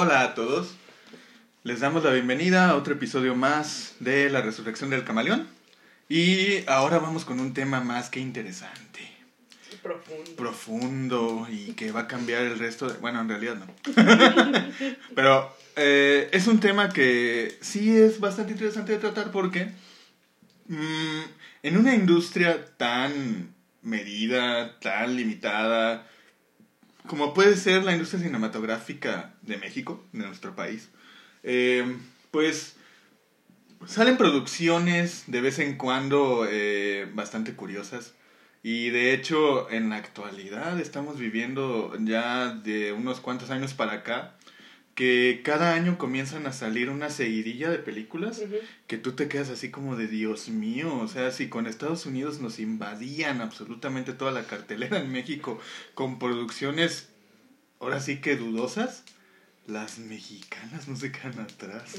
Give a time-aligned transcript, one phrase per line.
[0.00, 0.76] Hola a todos.
[1.64, 5.48] Les damos la bienvenida a otro episodio más de La Resurrección del Camaleón.
[6.08, 9.00] Y ahora vamos con un tema más que interesante.
[9.82, 10.36] Profundo.
[10.36, 12.96] Profundo y que va a cambiar el resto de...
[12.98, 13.66] Bueno, en realidad no.
[15.16, 19.72] Pero eh, es un tema que sí es bastante interesante de tratar porque
[20.68, 21.22] mm,
[21.64, 23.52] en una industria tan
[23.82, 26.06] medida, tan limitada,
[27.08, 30.90] como puede ser la industria cinematográfica de México, de nuestro país,
[31.42, 31.96] eh,
[32.30, 32.76] pues
[33.86, 38.14] salen producciones de vez en cuando eh, bastante curiosas.
[38.62, 44.37] Y de hecho, en la actualidad estamos viviendo ya de unos cuantos años para acá
[44.98, 48.42] que cada año comienzan a salir una seguidilla de películas
[48.88, 52.40] que tú te quedas así como de Dios mío, o sea, si con Estados Unidos
[52.40, 55.60] nos invadían absolutamente toda la cartelera en México
[55.94, 57.10] con producciones
[57.78, 59.04] ahora sí que dudosas,
[59.68, 61.94] las mexicanas no se quedan atrás.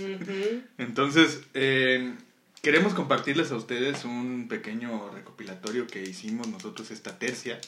[0.78, 2.14] Entonces, eh,
[2.62, 7.62] queremos compartirles a ustedes un pequeño recopilatorio que hicimos nosotros esta tercia.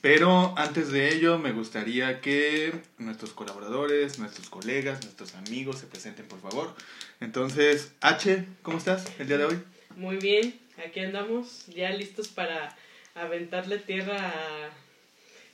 [0.00, 6.26] Pero antes de ello, me gustaría que nuestros colaboradores, nuestros colegas, nuestros amigos se presenten,
[6.26, 6.74] por favor.
[7.20, 9.58] Entonces, H, ¿cómo estás el día de hoy?
[9.96, 12.76] Muy bien, aquí andamos ya listos para
[13.14, 14.70] aventarle tierra a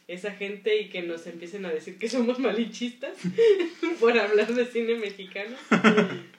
[0.07, 3.13] esa gente y que nos empiecen a decir que somos malinchistas
[4.01, 5.57] por hablar de cine mexicano.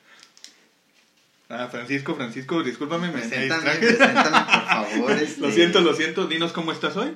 [1.52, 5.12] Ah, Francisco, Francisco, discúlpame, me Preséntame, preséntame, por favor.
[5.14, 6.28] este, Lo siento, lo siento.
[6.28, 7.10] Dinos cómo estás hoy.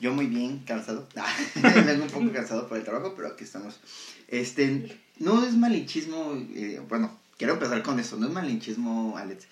[0.00, 1.06] Yo muy bien, cansado.
[1.86, 3.80] Vengo un poco cansado por el trabajo, pero aquí estamos.
[4.28, 9.46] Este, no es malinchismo, eh, bueno, quiero empezar con eso, no es malinchismo, Alex.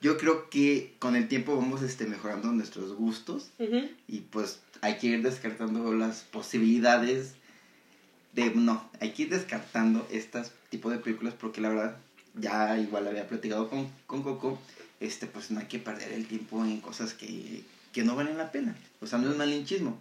[0.00, 3.88] Yo creo que con el tiempo vamos este, mejorando nuestros gustos Ujú.
[4.08, 7.34] y pues hay que ir descartando las posibilidades
[8.32, 11.96] de, no, hay que ir descartando este tipo de películas porque la verdad,
[12.34, 14.58] ya igual había platicado con, con Coco,
[14.98, 17.62] este, pues no hay que perder el tiempo en cosas que,
[17.92, 18.74] que no valen la pena.
[19.00, 20.00] O sea, no es malinchismo.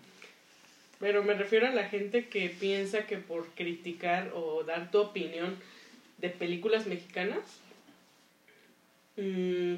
[1.00, 5.56] Pero me refiero a la gente que piensa que por criticar o dar tu opinión
[6.20, 7.40] de películas mexicanas,
[9.18, 9.76] mm,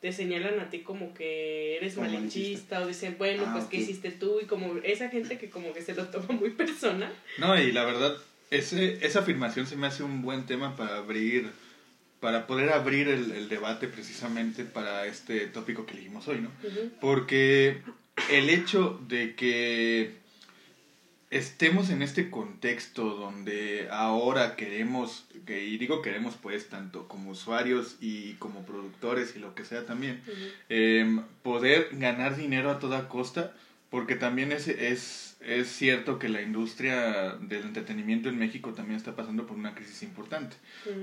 [0.00, 3.76] te señalan a ti como que eres Como malinchista o dicen, bueno, Ah, pues ¿qué
[3.78, 3.82] ok.
[3.82, 4.40] hiciste tú?
[4.40, 7.12] Y como esa gente que como que se lo toma muy personal.
[7.38, 8.16] No, y la verdad,
[8.50, 11.50] ese, esa afirmación se me hace un buen tema para abrir,
[12.22, 16.52] para poder abrir el, el debate precisamente para este tópico que elegimos hoy, ¿no?
[17.00, 17.82] Porque
[18.30, 20.22] el hecho de que
[21.30, 27.96] estemos en este contexto donde ahora queremos, que, y digo queremos pues tanto como usuarios
[28.00, 30.22] y como productores y lo que sea también,
[30.68, 33.52] eh, poder ganar dinero a toda costa,
[33.90, 39.16] porque también es, es, es cierto que la industria del entretenimiento en México también está
[39.16, 40.56] pasando por una crisis importante.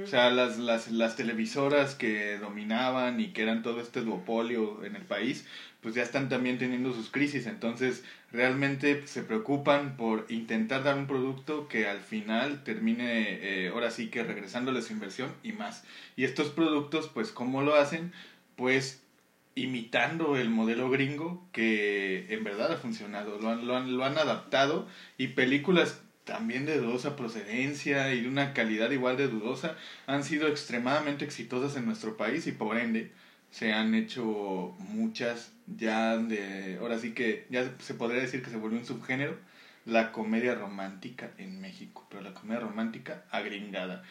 [0.03, 4.95] O sea, las, las, las televisoras que dominaban y que eran todo este duopolio en
[4.95, 5.45] el país,
[5.81, 7.47] pues ya están también teniendo sus crisis.
[7.47, 13.91] Entonces, realmente se preocupan por intentar dar un producto que al final termine, eh, ahora
[13.91, 15.83] sí que regresándole su inversión y más.
[16.15, 18.13] Y estos productos, pues, ¿cómo lo hacen?
[18.55, 19.01] Pues
[19.63, 23.39] imitando el modelo gringo que en verdad ha funcionado.
[23.39, 24.87] Lo han, lo han, lo han adaptado
[25.17, 29.75] y películas también de dudosa procedencia y de una calidad igual de dudosa
[30.05, 33.11] han sido extremadamente exitosas en nuestro país y por ende
[33.49, 38.57] se han hecho muchas ya de ahora sí que ya se podría decir que se
[38.57, 39.37] volvió un subgénero
[39.85, 44.03] la comedia romántica en México pero la comedia romántica agringada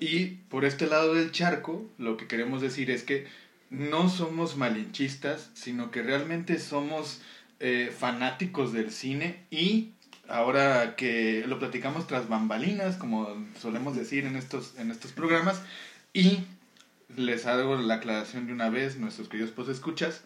[0.00, 3.26] y por este lado del charco, lo que queremos decir es que
[3.70, 7.22] no somos malinchistas, sino que realmente somos
[7.60, 9.90] eh, fanáticos del cine y
[10.28, 15.62] ahora que lo platicamos tras bambalinas, como solemos decir en estos, en estos programas,
[16.12, 16.40] y
[17.16, 20.22] les hago la aclaración de una vez, nuestros queridos escuchas,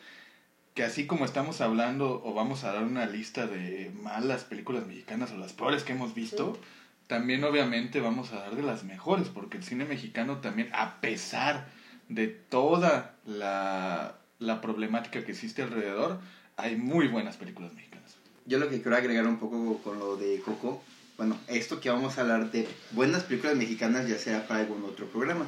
[0.74, 5.30] que así como estamos hablando o vamos a dar una lista de malas películas mexicanas
[5.30, 6.58] o las peores que hemos visto,
[7.06, 11.68] también obviamente vamos a dar de las mejores, porque el cine mexicano también, a pesar
[12.08, 16.18] de toda la, la problemática que existe alrededor,
[16.56, 18.14] hay muy buenas películas mexicanas.
[18.46, 20.82] Yo lo que quiero agregar un poco con lo de Coco,
[21.16, 25.06] bueno, esto que vamos a hablar de buenas películas mexicanas ya será para algún otro
[25.06, 25.46] programa,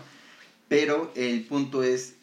[0.68, 2.14] pero el punto es,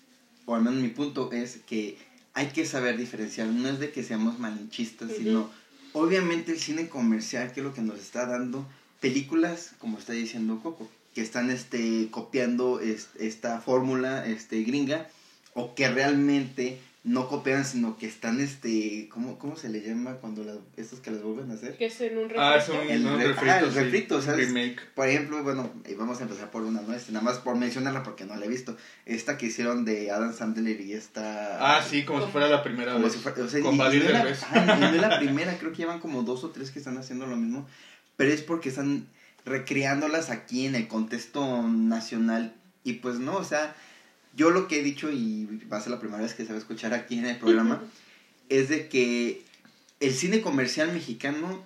[0.45, 1.97] o al menos mi punto es que
[2.33, 5.49] hay que saber diferenciar, no es de que seamos malinchistas, sino
[5.93, 8.65] obviamente el cine comercial que es lo que nos está dando
[8.99, 15.07] películas, como está diciendo Coco, que están este, copiando es- esta fórmula este, gringa
[15.53, 20.45] o que realmente no cooperan, sino que están, este, ¿cómo, cómo se le llama cuando
[20.45, 21.75] las, estos que las vuelven a hacer?
[21.77, 22.81] Que es en un Ah, es refresco.
[22.81, 24.47] un, El un re- refrito, ah, el sí, refrito, ¿sabes?
[24.47, 24.79] remake.
[24.95, 26.93] Por ejemplo, bueno, eh, vamos a empezar por una, ¿no?
[26.93, 28.77] Este, nada más por mencionarla porque no la he visto.
[29.05, 31.75] Esta que hicieron de Adam Sandler y esta...
[31.77, 33.13] Ah, sí, como si fuera la primera Como vez.
[33.13, 35.71] si fuera, o sea, Con y- y no la- y no es la primera, creo
[35.71, 37.67] que llevan como dos o tres que están haciendo lo mismo,
[38.15, 39.07] pero es porque están
[39.45, 43.75] recreándolas aquí en el contexto nacional y pues no, o sea,
[44.35, 46.55] yo lo que he dicho y va a ser la primera vez que se va
[46.55, 47.81] a escuchar aquí en el programa
[48.49, 49.43] es de que
[49.99, 51.63] el cine comercial mexicano,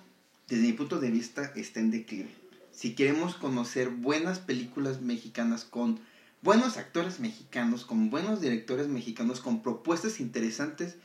[0.48, 2.28] desde mi punto de vista, está en declive.
[2.72, 5.98] Si queremos conocer buenas películas mexicanas con
[6.42, 10.96] buenos actores mexicanos, con buenos directores mexicanos, con propuestas interesantes,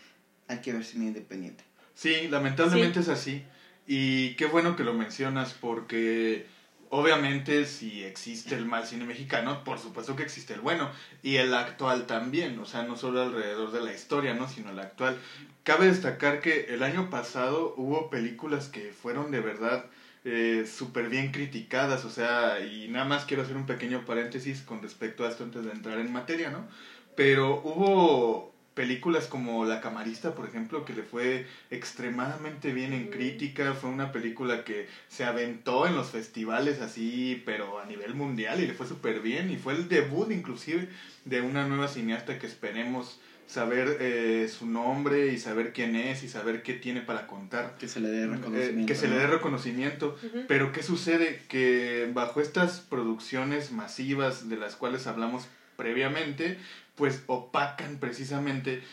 [0.47, 1.63] hay que ver cine independiente.
[1.95, 3.43] Sí, lamentablemente es así.
[3.87, 6.45] Y qué bueno que lo mencionas porque
[6.93, 10.91] obviamente si existe el mal cine mexicano, por supuesto que existe el bueno.
[11.23, 14.47] Y el actual también, o sea, no solo alrededor de la historia, ¿no?
[14.47, 15.17] Sino el actual.
[15.63, 19.85] Cabe destacar que el año pasado hubo películas que fueron de verdad
[20.23, 24.83] eh, súper bien criticadas, o sea, y nada más quiero hacer un pequeño paréntesis con
[24.83, 26.67] respecto a esto antes de entrar en materia, ¿no?
[27.15, 33.73] Pero hubo películas como La Camarista, por ejemplo, que le fue extremadamente bien en crítica,
[33.73, 38.67] fue una película que se aventó en los festivales así, pero a nivel mundial y
[38.67, 40.87] le fue súper bien y fue el debut inclusive
[41.25, 46.29] de una nueva cineasta que esperemos saber eh, su nombre y saber quién es y
[46.29, 47.75] saber qué tiene para contar.
[47.77, 48.87] Que se le dé Eh, reconocimiento.
[48.87, 50.17] que se le dé reconocimiento.
[50.47, 51.41] Pero ¿qué sucede?
[51.49, 56.57] Que bajo estas producciones masivas de las cuales hablamos previamente,
[56.95, 58.83] pues opacan precisamente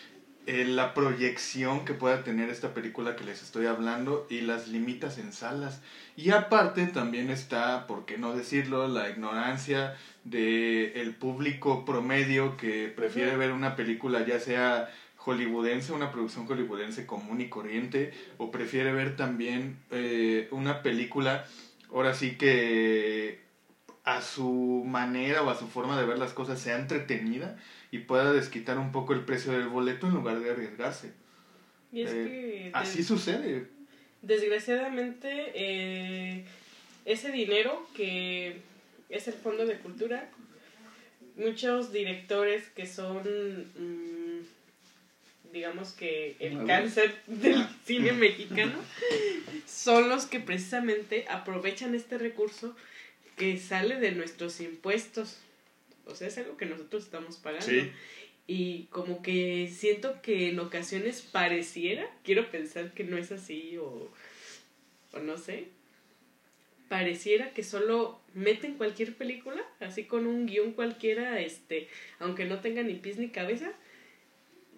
[0.46, 5.18] eh, la proyección que pueda tener esta película que les estoy hablando y las limitas
[5.18, 5.82] en salas.
[6.16, 12.88] Y aparte también está, por qué no decirlo, la ignorancia de el público promedio que
[12.88, 18.92] prefiere ver una película ya sea hollywoodense, una producción hollywoodense común y corriente, o prefiere
[18.92, 21.44] ver también eh, una película,
[21.92, 23.40] ahora sí que
[24.04, 27.58] a su manera o a su forma de ver las cosas sea entretenida
[27.90, 31.12] y pueda desquitar un poco el precio del boleto en lugar de arriesgarse.
[31.92, 33.66] Y es Eh, que Así sucede.
[34.22, 36.44] desgraciadamente eh,
[37.04, 38.58] ese dinero que
[39.08, 40.30] es el Fondo de Cultura,
[41.36, 44.40] muchos directores que son, mm,
[45.52, 48.74] digamos que el cáncer del cine mexicano,
[49.66, 52.76] son los que precisamente aprovechan este recurso
[53.36, 55.38] que sale de nuestros impuestos.
[56.06, 57.66] O sea, es algo que nosotros estamos pagando.
[57.66, 57.90] Sí.
[58.46, 64.10] Y como que siento que en ocasiones pareciera, quiero pensar que no es así o,
[65.12, 65.68] o no sé,
[66.90, 71.86] pareciera que solo meten cualquier película, así con un guion cualquiera, este,
[72.18, 73.72] aunque no tenga ni pies ni cabeza,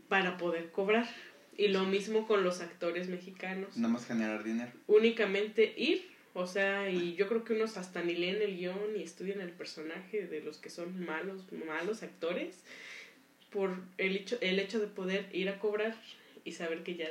[0.08, 1.08] para poder cobrar.
[1.56, 3.78] Y lo mismo con los actores mexicanos.
[3.78, 4.70] Nada más generar dinero.
[4.86, 9.02] Únicamente ir, o sea, y yo creo que unos hasta ni leen el guion ni
[9.02, 12.62] estudian el personaje de los que son malos, malos actores,
[13.50, 15.94] por el hecho, el hecho de poder ir a cobrar
[16.44, 17.08] y saber que ya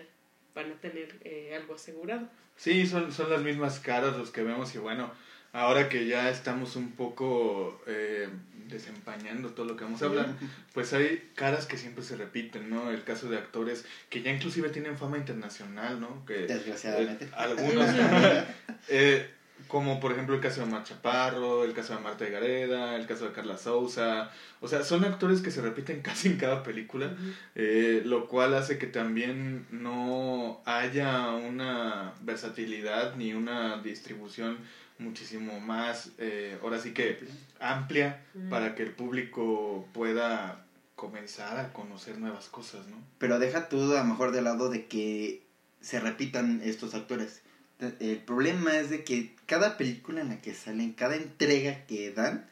[0.56, 2.28] van a tener eh, algo asegurado.
[2.56, 5.12] Sí, son, son las mismas caras los que vemos y bueno,
[5.54, 8.28] ahora que ya estamos un poco eh,
[8.72, 10.36] desempañando todo lo que vamos a hablar,
[10.74, 12.90] pues hay caras que siempre se repiten, ¿no?
[12.90, 16.26] El caso de actores que ya inclusive tienen fama internacional, ¿no?
[16.26, 17.26] Que, Desgraciadamente.
[17.26, 17.88] eh, algunos,
[18.90, 19.30] eh,
[19.68, 23.08] como por ejemplo el caso de Mar Chaparro, el caso de Marta de Gareda, el
[23.08, 27.16] caso de Carla Souza, o sea, son actores que se repiten casi en cada película,
[27.56, 34.58] eh, lo cual hace que también no haya una versatilidad ni una distribución
[35.00, 37.20] muchísimo más, eh, ahora sí que
[37.60, 42.98] amplia, para que el público pueda comenzar a conocer nuevas cosas, ¿no?
[43.18, 45.42] Pero deja tú a lo mejor de lado de que
[45.82, 47.42] se repitan estos actores.
[48.00, 52.46] El problema es de que cada película en la que salen, cada entrega que dan,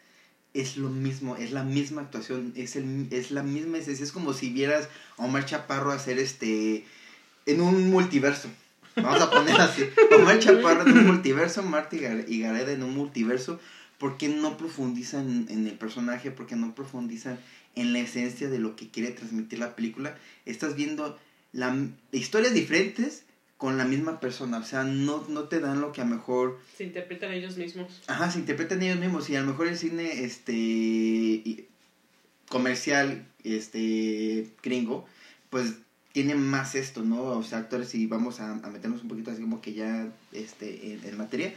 [0.53, 4.03] es lo mismo, es la misma actuación, es, el, es la misma esencia.
[4.03, 6.85] Es como si vieras a Omar Chaparro hacer este.
[7.45, 8.49] en un multiverso.
[8.95, 9.83] Vamos a poner así.
[10.15, 13.59] Omar Chaparro en un multiverso, Marta y Gar- y Gareda en un multiverso.
[13.99, 16.31] porque no profundizan en el personaje?
[16.31, 17.37] porque no profundizan
[17.75, 20.17] en la esencia de lo que quiere transmitir la película?
[20.45, 21.19] Estás viendo
[21.53, 21.75] la,
[22.11, 23.23] historias diferentes
[23.59, 24.57] con la misma persona.
[24.57, 28.01] O sea, no, no te dan lo que a lo mejor Se interpretan ellos mismos.
[28.07, 31.67] Ajá, se interpretan ellos mismos y a lo mejor el cine este
[32.47, 35.05] comercial este gringo
[35.49, 35.75] pues
[36.13, 37.21] tiene más esto, ¿no?
[37.21, 40.93] O sea, actores y vamos a, a meternos un poquito así como que ya este
[40.93, 41.53] en, en materia,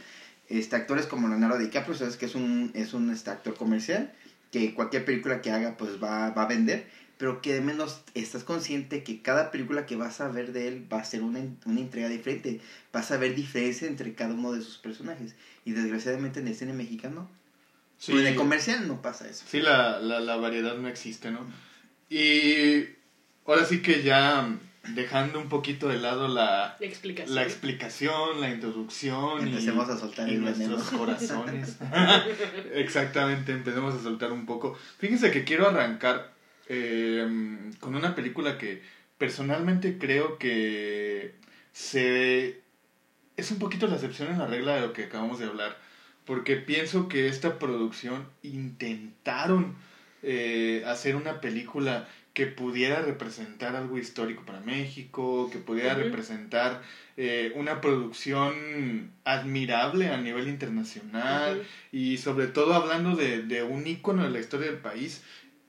[0.49, 4.13] este actores como Leonardo DiCaprio, sabes que es un es un este actor comercial
[4.51, 6.85] que cualquier película que haga pues va, va a vender,
[7.23, 10.85] pero que de menos estás consciente que cada película que vas a ver de él
[10.91, 12.59] va a ser una, una entrega diferente,
[12.91, 15.33] vas a ver diferencia entre cada uno de sus personajes.
[15.63, 17.29] Y desgraciadamente en el cine mexicano,
[17.97, 19.45] Sí, en el comercial no pasa eso.
[19.47, 21.39] sí la, la, la variedad no existe, ¿no?
[22.09, 22.89] Y
[23.45, 24.57] ahora sí que ya
[24.93, 27.35] dejando un poquito de lado la, Explicación.
[27.35, 30.75] la explicación, la introducción Empecemos y, a soltar y el veneno.
[30.75, 31.77] nuestros corazones.
[32.73, 34.77] Exactamente, empecemos a soltar un poco.
[34.99, 36.32] Fíjense que quiero arrancar
[36.67, 37.27] eh,
[37.79, 38.81] con una película que
[39.17, 41.35] personalmente creo que
[41.71, 42.61] se
[43.37, 45.77] es un poquito la excepción en la regla de lo que acabamos de hablar,
[46.25, 49.75] porque pienso que esta producción intentaron
[50.21, 56.81] eh, hacer una película que pudiera representar algo histórico para México, que pudiera representar
[57.15, 64.23] eh, una producción admirable a nivel internacional y sobre todo hablando de, de un ícono
[64.23, 65.23] de la historia del país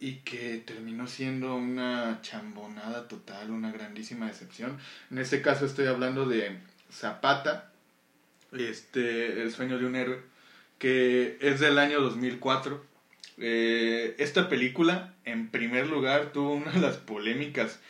[0.04, 4.76] y que terminó siendo una chambonada total, una grandísima decepción.
[5.10, 6.58] En este caso estoy hablando de
[6.92, 7.72] Zapata,
[8.52, 10.20] este, El sueño de un héroe,
[10.78, 12.84] que es del año 2004.
[13.38, 17.80] Eh, esta película, en primer lugar, tuvo una de las polémicas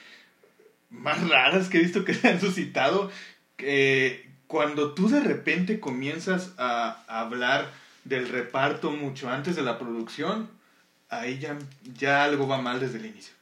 [0.90, 3.10] más raras que he visto que se han suscitado.
[3.56, 7.72] que cuando tú de repente comienzas a hablar
[8.04, 10.48] del reparto mucho antes de la producción,
[11.20, 11.58] ahí ya,
[11.98, 13.34] ya algo va mal desde el inicio.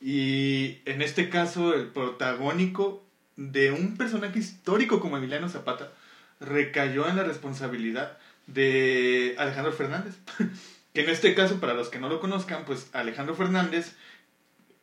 [0.00, 3.04] Y en este caso, el protagónico
[3.36, 5.92] de un personaje histórico como Emiliano Zapata
[6.40, 10.14] recayó en la responsabilidad de Alejandro Fernández.
[10.94, 13.94] que en este caso, para los que no lo conozcan, pues Alejandro Fernández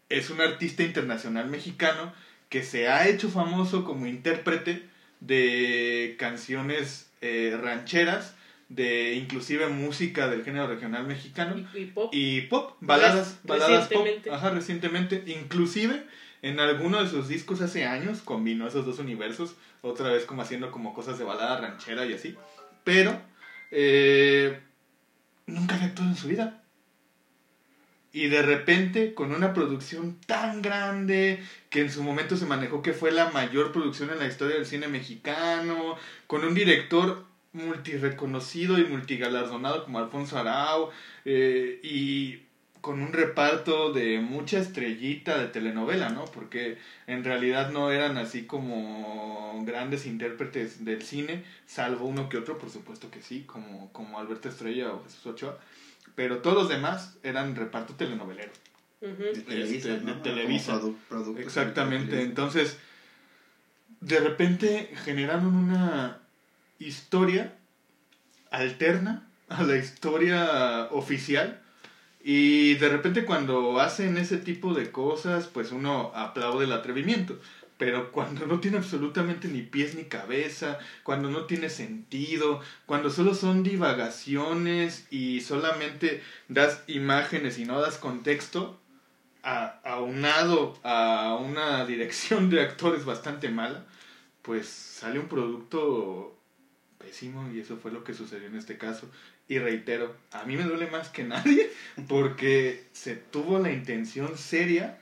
[0.09, 2.13] es un artista internacional mexicano
[2.49, 4.87] que se ha hecho famoso como intérprete
[5.19, 8.35] de canciones eh, rancheras,
[8.69, 12.09] de inclusive música del género regional mexicano Y, y pop.
[12.13, 16.03] y pop, baladas, baladas pop, ajá, recientemente, inclusive
[16.41, 20.71] en alguno de sus discos hace años combinó esos dos universos, otra vez como haciendo
[20.71, 22.35] como cosas de balada ranchera y así,
[22.83, 23.19] pero
[23.71, 24.59] eh,
[25.45, 26.63] nunca había actuado en su vida.
[28.13, 32.93] Y de repente, con una producción tan grande, que en su momento se manejó que
[32.93, 37.26] fue la mayor producción en la historia del cine mexicano, con un director
[37.57, 40.89] multireconocido y multigalardonado como Alfonso Arau,
[41.25, 42.43] eh, y
[42.81, 46.25] con un reparto de mucha estrellita de telenovela, ¿no?
[46.25, 52.57] Porque en realidad no eran así como grandes intérpretes del cine, salvo uno que otro,
[52.57, 55.57] por supuesto que sí, como, como Alberto Estrella o Jesús Ochoa,
[56.15, 58.51] pero todos los demás eran reparto telenovelero.
[59.01, 59.23] Ujú.
[59.23, 60.13] De Televisa, Este, de.
[60.13, 60.81] Televisa.
[61.37, 62.29] Exactamente, de Televisa.
[62.29, 62.77] entonces
[63.99, 66.19] de repente generaron una
[66.79, 67.57] historia
[68.51, 71.61] alterna a la historia oficial.
[72.23, 77.39] Y de repente cuando hacen ese tipo de cosas pues uno aplaude el atrevimiento.
[77.77, 83.35] Pero cuando no tiene absolutamente ni pies ni cabeza, cuando no tiene sentido, cuando solo
[83.35, 88.79] son divagaciones y solamente das imágenes y no das contexto,
[89.43, 93.85] a- aunado a una dirección de actores bastante mala,
[94.41, 96.36] pues sale un producto
[97.07, 99.09] pésimo y eso fue lo que sucedió en este caso.
[99.47, 101.71] Y reitero, a mí me duele más que nadie
[102.07, 104.99] porque se tuvo la intención seria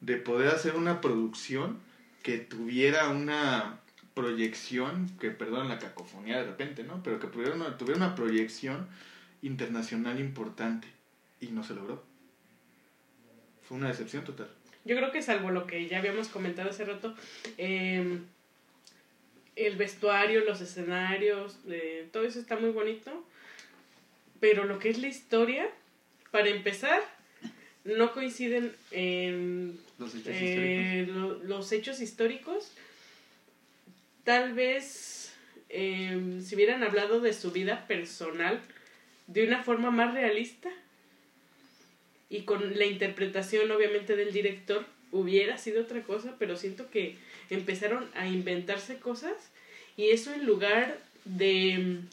[0.00, 1.78] de poder hacer una producción
[2.22, 3.80] que tuviera una
[4.14, 7.02] proyección, que perdón la cacofonía de repente, ¿no?
[7.02, 8.86] Pero que tuviera una, tuviera una proyección
[9.42, 10.88] internacional importante
[11.40, 12.02] y no se logró.
[13.62, 14.48] Fue una decepción total.
[14.84, 17.14] Yo creo que salvo lo que ya habíamos comentado hace rato,
[17.56, 18.20] eh,
[19.56, 23.24] el vestuario, los escenarios, eh, todo eso está muy bonito,
[24.40, 25.68] pero lo que es la historia,
[26.30, 27.02] para empezar,
[27.84, 30.84] no coinciden en Los hechos históricos.
[30.84, 32.72] eh, lo- los hechos históricos.
[34.24, 35.32] Tal vez
[35.68, 38.60] eh, si hubieran hablado de su vida personal
[39.26, 40.70] de una forma más realista
[42.30, 47.16] y con la interpretación obviamente del director hubiera sido otra cosa, pero siento que
[47.48, 49.32] empezaron a inventarse cosas
[49.96, 52.08] y eso en lugar de mm,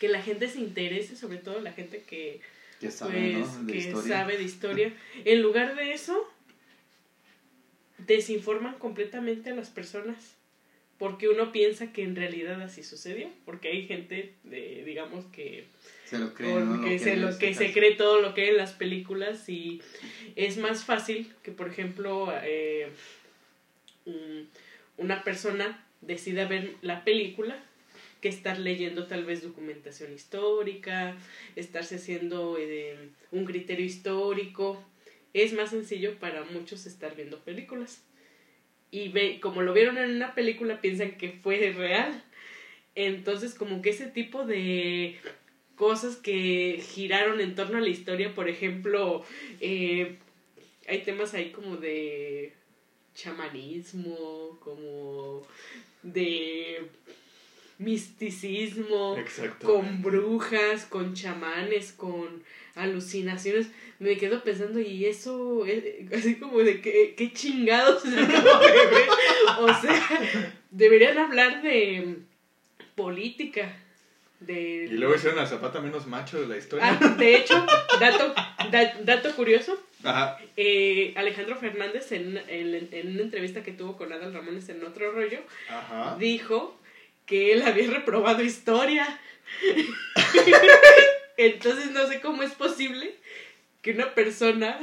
[0.00, 2.40] que la gente se interese, sobre todo la gente que
[2.80, 3.64] Que saben, pues, ¿no?
[3.64, 4.16] De que historia.
[4.16, 4.92] sabe de historia.
[5.24, 6.28] En lugar de eso,
[7.98, 10.34] desinforman completamente a las personas.
[10.98, 13.28] Porque uno piensa que en realidad así sucedió.
[13.44, 15.66] Porque hay gente, de, digamos, que,
[16.04, 19.48] Se lo que, se, lo, que se cree todo lo que hay en las películas.
[19.48, 19.80] Y
[20.36, 22.88] es más fácil que, por ejemplo, eh,
[24.04, 24.42] mm,
[24.98, 27.56] una persona decida ver la película
[28.20, 31.14] que estar leyendo tal vez documentación histórica,
[31.56, 34.82] estarse haciendo eh, un criterio histórico.
[35.34, 38.02] Es más sencillo para muchos estar viendo películas.
[38.90, 42.22] Y ve, como lo vieron en una película, piensan que fue real.
[42.94, 45.18] Entonces, como que ese tipo de
[45.76, 49.24] cosas que giraron en torno a la historia, por ejemplo,
[49.60, 50.16] eh,
[50.88, 52.52] hay temas ahí como de
[53.14, 55.42] chamanismo, como
[56.02, 56.88] de
[57.78, 59.16] misticismo,
[59.62, 62.42] con brujas, con chamanes, con
[62.74, 63.68] alucinaciones.
[63.98, 69.08] Me quedo pensando, y eso, eh, así como de que, qué chingados de ver.
[69.60, 72.18] O sea, deberían hablar de
[72.94, 73.80] política.
[74.46, 76.98] De, y luego hicieron a Zapata menos macho de la historia.
[77.00, 77.66] Ah, de hecho,
[78.00, 78.34] dato,
[79.04, 79.78] dato curioso,
[80.56, 85.40] eh, Alejandro Fernández, en, en, una entrevista que tuvo con Adal Ramones en otro rollo,
[86.18, 86.78] dijo
[87.26, 89.18] que él había reprobado historia.
[91.36, 93.14] Entonces no sé cómo es posible
[93.82, 94.78] que una persona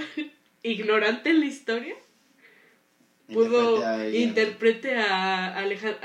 [0.63, 1.95] ignorante en la historia
[3.31, 5.97] pudo interprete a, Alejandro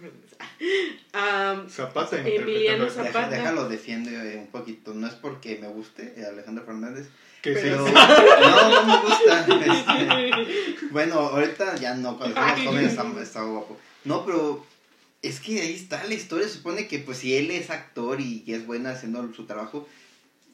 [0.00, 0.23] Fernández.
[1.12, 3.28] A Zapata, Emiliano Zapata.
[3.28, 4.94] Déjalo, defiende un poquito.
[4.94, 7.08] No es porque me guste Alejandro Fernández,
[7.42, 9.46] pero, no, no me gusta.
[9.64, 13.78] Este, bueno, ahorita ya no, cuando estamos jóvenes está, guapo.
[14.04, 14.64] No, pero
[15.22, 16.48] es que ahí está la historia.
[16.48, 19.86] Supone que pues si él es actor y es bueno haciendo su trabajo,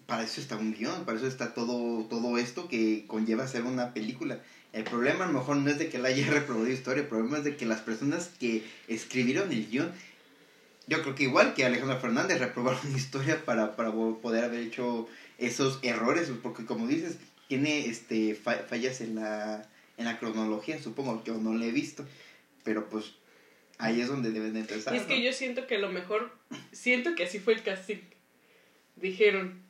[0.07, 3.95] para eso está un guion, para eso está todo, todo esto que conlleva hacer una
[3.95, 4.41] película.
[4.73, 7.39] El problema a lo mejor no es de que él haya reproducido historia, el problema
[7.39, 9.93] es de que las personas que escribieron el guion,
[10.87, 15.09] yo creo que igual que Alejandro Fernández reprobaron historia para, para poder haber hecho
[15.39, 21.31] esos errores, porque como dices, tiene este fallas en la, en la cronología, supongo, que
[21.31, 22.07] yo no le he visto,
[22.63, 23.13] pero pues
[23.79, 24.95] ahí es donde deben de empezar.
[24.95, 26.31] Y es que yo siento que a lo mejor,
[26.71, 27.99] siento que así fue el casting.
[28.97, 29.63] Dijeron,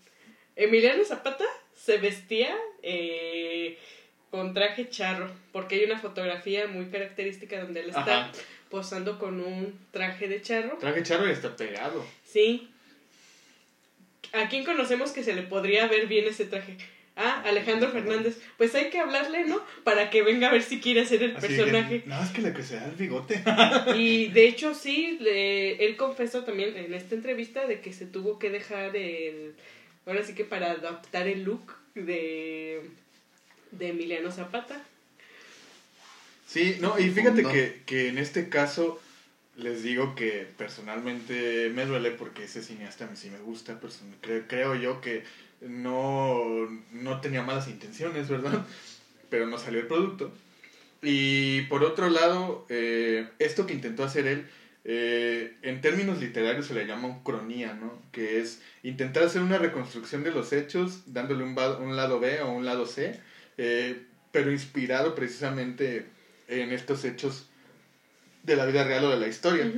[0.57, 3.79] Emiliano Zapata se vestía eh,
[4.31, 8.31] con traje charro, porque hay una fotografía muy característica donde él está
[8.69, 10.79] posando con un traje de charro.
[10.79, 12.05] Traje charro y está pegado.
[12.25, 12.71] Sí,
[14.33, 16.77] ¿A quién conocemos que se le podría ver bien ese traje?
[17.17, 18.41] Ah, Alejandro Fernández.
[18.57, 19.61] Pues hay que hablarle, ¿no?
[19.85, 22.03] Para que venga a ver si quiere hacer el personaje.
[22.07, 23.43] no, es que le crecerá el bigote.
[23.97, 28.51] y de hecho, sí, él confesó también en esta entrevista de que se tuvo que
[28.51, 29.55] dejar el.
[30.07, 32.81] Ahora sí que para adaptar el look de.
[33.73, 34.83] De Emiliano Zapata.
[36.47, 39.01] Sí, no, y fíjate que, que en este caso
[39.57, 43.79] les digo que personalmente me duele porque ese cineasta a mí sí me gusta,
[44.21, 45.23] creo, creo yo que
[45.61, 48.65] no, no tenía malas intenciones, ¿verdad?
[49.29, 50.33] Pero no salió el producto.
[51.03, 54.47] Y por otro lado, eh, esto que intentó hacer él,
[54.85, 58.03] eh, en términos literarios se le llama cronía, ¿no?
[58.13, 62.51] Que es intentar hacer una reconstrucción de los hechos, dándole un, un lado B o
[62.51, 63.21] un lado C,
[63.63, 66.07] eh, pero inspirado precisamente
[66.49, 67.47] en estos hechos
[68.43, 69.71] de la vida real o de la historia.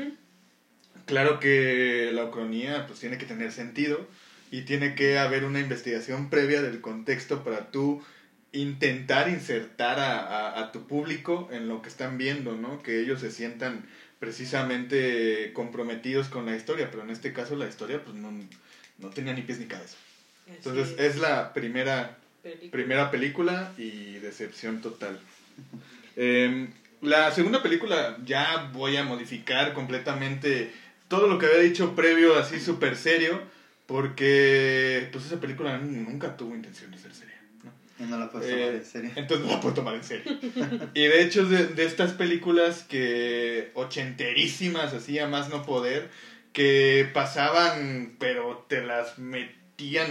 [1.04, 4.06] Claro que la ucronía pues tiene que tener sentido
[4.52, 8.00] y tiene que haber una investigación previa del contexto para tú
[8.52, 12.84] intentar insertar a, a, tu público en lo que están viendo, ¿no?
[12.84, 13.84] Que ellos se sientan
[14.20, 18.30] precisamente comprometidos con la historia, pero en este caso la historia pues no,
[18.98, 19.96] no tenía ni pies ni cabeza.
[20.46, 21.16] Entonces es.
[21.16, 22.70] la primera película.
[22.70, 25.18] primera película y decepción total.
[26.16, 26.68] Eh,
[27.02, 30.70] la segunda película ya voy a modificar completamente
[31.09, 33.40] todo lo que había dicho previo, así súper serio,
[33.87, 37.40] porque pues esa película nunca tuvo intención de ser seria.
[37.98, 38.07] ¿no?
[38.07, 39.11] no la puedo tomar en serio.
[39.16, 40.38] Entonces no la puedo tomar en serio.
[40.94, 46.09] y de hecho de, de estas películas que ochenterísimas, así a más no poder,
[46.52, 49.62] que pasaban, pero te las metían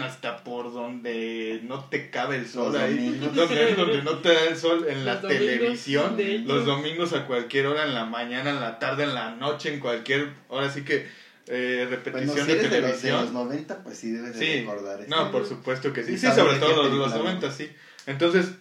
[0.02, 4.58] hasta por donde no te cabe el sol ahí, donde, donde, no te da el
[4.58, 9.04] sol en la televisión, los domingos a cualquier hora, en la mañana, en la tarde,
[9.04, 11.08] en la noche, en cualquier, ahora sí que
[11.48, 13.20] eh, repetición de televisión.
[13.20, 15.00] De los, 90, pues sí debes de recordar.
[15.08, 17.70] No, por supuesto que sí, sí, sobre todo los, los 90, sí.
[18.08, 18.52] Entonces,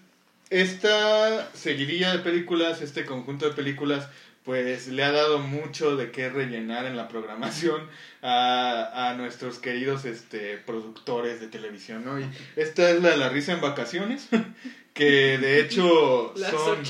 [0.48, 4.08] esta seguiría de películas, este conjunto de películas,
[4.44, 7.82] pues le ha dado mucho de qué rellenar en la programación
[8.22, 12.18] a, a nuestros queridos este, productores de televisión, ¿no?
[12.18, 12.24] Y
[12.56, 14.28] esta es la de la risa en vacaciones,
[14.94, 16.82] que de hecho son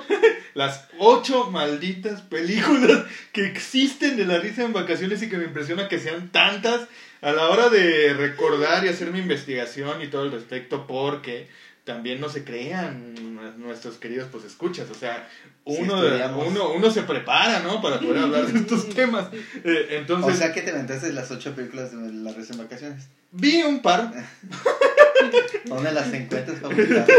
[0.54, 5.88] las ocho malditas películas que existen de la risa en vacaciones y que me impresiona
[5.88, 6.88] que sean tantas
[7.20, 11.48] a la hora de recordar y hacer mi investigación y todo el respecto porque
[11.84, 13.14] también no se crean
[13.58, 15.28] nuestros queridos pues escuchas, o sea,
[15.64, 16.00] uno,
[16.46, 17.80] uno, uno se prepara, ¿no?
[17.82, 19.28] Para poder hablar de estos temas.
[19.64, 23.08] Eh, entonces, O sea que te aventaste las ocho películas de la recién vacaciones.
[23.32, 24.12] vi un par,
[25.66, 27.06] ¿Dónde las encuentras favoritas?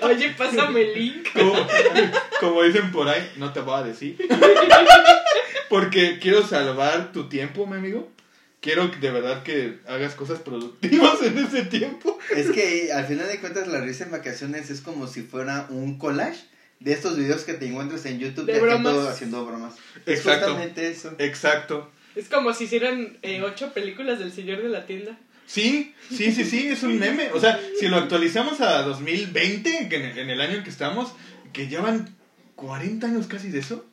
[0.00, 1.28] No, oye, pásame el link.
[1.34, 1.54] como,
[2.40, 4.16] como dicen por ahí, no te voy a decir.
[5.68, 8.08] Porque quiero salvar tu tiempo, mi amigo.
[8.60, 12.18] Quiero que- de verdad que hagas cosas productivas en ese tiempo.
[12.36, 15.98] Es que al final de cuentas la risa en vacaciones es como si fuera un
[15.98, 16.40] collage
[16.78, 19.08] de estos videos que te encuentras en YouTube De de, gente bromas.
[19.08, 19.74] haciendo bromas.
[20.06, 20.46] Es Exacto.
[20.48, 21.14] justamente eso.
[21.18, 21.90] Exacto.
[22.16, 25.18] Es como si hicieran eh, ocho películas del señor de la tienda.
[25.46, 27.30] Sí, sí, sí, sí, es un meme.
[27.32, 31.12] O sea, si lo actualizamos a 2020, que en, en el año en que estamos,
[31.52, 32.14] que llevan
[32.56, 33.84] 40 años casi de eso,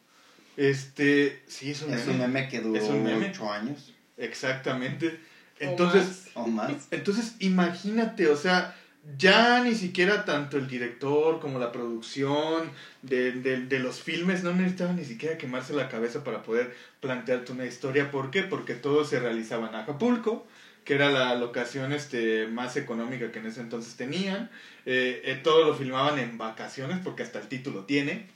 [0.56, 2.26] este, sí, es un Es meme.
[2.26, 3.30] un meme que duró Es un meme.
[3.30, 5.20] ocho años Exactamente.
[5.60, 6.32] O Entonces, más.
[6.36, 6.88] o más.
[6.92, 8.76] entonces imagínate, o sea,
[9.18, 12.70] ya ni siquiera tanto el director como la producción
[13.04, 17.54] de, de, de los filmes no necesitaban ni siquiera quemarse la cabeza para poder plantearte
[17.54, 18.12] una historia.
[18.12, 18.44] ¿Por qué?
[18.44, 20.46] Porque todo se realizaba en Acapulco,
[20.84, 24.50] que era la locación este, más económica que en ese entonces tenían.
[24.86, 28.28] Eh, eh, todo lo filmaban en vacaciones, porque hasta el título tiene.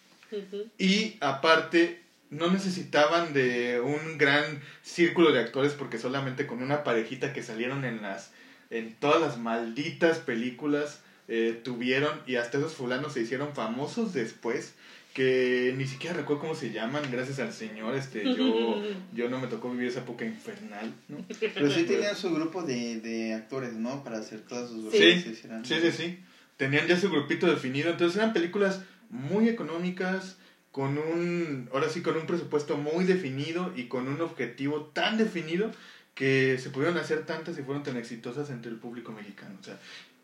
[0.77, 4.43] Y aparte, no necesitaban de un gran
[4.81, 8.31] círculo de actores porque solamente con una parejita que salieron en las
[8.71, 14.73] en todas las malditas películas eh, tuvieron y hasta esos fulanos se hicieron famosos después
[15.13, 18.81] que ni siquiera recuerdo cómo se llaman gracias al señor este yo
[19.13, 21.17] yo no me tocó vivir esa época infernal ¿no?
[21.53, 24.03] Pero sí tenían su grupo de, de actores, ¿no?
[24.05, 24.89] Para hacer todas sus.
[24.91, 25.21] Sí.
[25.21, 26.19] se hicieran- Sí, sí, sí.
[26.55, 27.89] Tenían ya su grupito definido.
[27.89, 30.37] Entonces eran películas muy económicas,
[30.71, 35.71] con un, ahora sí, con un presupuesto muy definido y con un objetivo tan definido
[36.15, 39.57] que se pudieron hacer tantas y fueron tan exitosas entre el público mexicano.
[39.59, 39.77] O sea,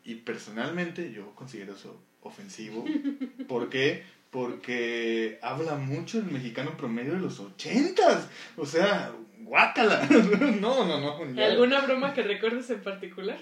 [0.04, 2.86] y personalmente yo considero eso ofensivo.
[3.48, 4.04] ¿Por qué?
[4.32, 8.28] Porque habla mucho el mexicano promedio de los ochentas.
[8.56, 10.08] O sea, guácala.
[10.62, 11.34] No, no, no.
[11.34, 11.46] ya.
[11.48, 13.38] ¿Alguna broma que recuerdes en particular?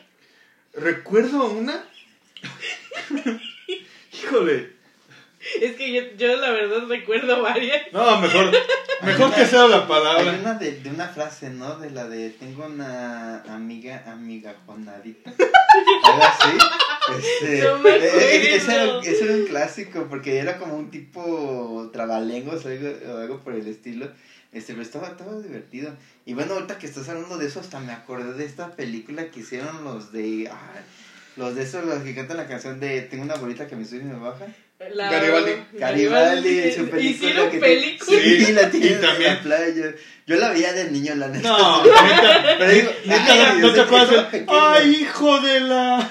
[0.73, 1.83] Recuerdo una.
[4.13, 4.74] Híjole.
[5.61, 7.83] Es que yo, yo la verdad recuerdo varias.
[7.91, 8.51] No, mejor.
[9.03, 10.37] Mejor que sea la Hay palabra.
[10.41, 11.77] una de, de una frase, ¿no?
[11.77, 15.31] De la de tengo una amiga, amiga Jonadita.
[16.03, 16.57] Algo así.
[17.19, 20.89] Este, No me eh, eh, ese, era, ese era un clásico porque era como un
[20.89, 24.09] tipo trabalengos o algo, o algo por el estilo.
[24.51, 25.93] Este, pero estaba, estaba divertido.
[26.25, 29.41] Y bueno, ahorita que estás hablando de eso, hasta me acordé de esta película que
[29.41, 30.49] hicieron los de.
[30.49, 30.81] ay,
[31.35, 33.99] los de esos, los que cantan la canción de Tengo una bolita que me sube
[33.99, 34.45] y me baja.
[34.93, 35.51] La- Garibaldi.
[35.73, 36.99] Garibaldi, su película.
[37.01, 38.19] Hicieron que película.
[38.21, 39.95] Sí, Sí, la tienen y en también- la playa.
[40.27, 41.47] Yo la veía de niño, la neta.
[41.49, 44.27] No, neta, Pero digo, neta, no te acuerdas.
[44.47, 46.09] Ay, hijo de la.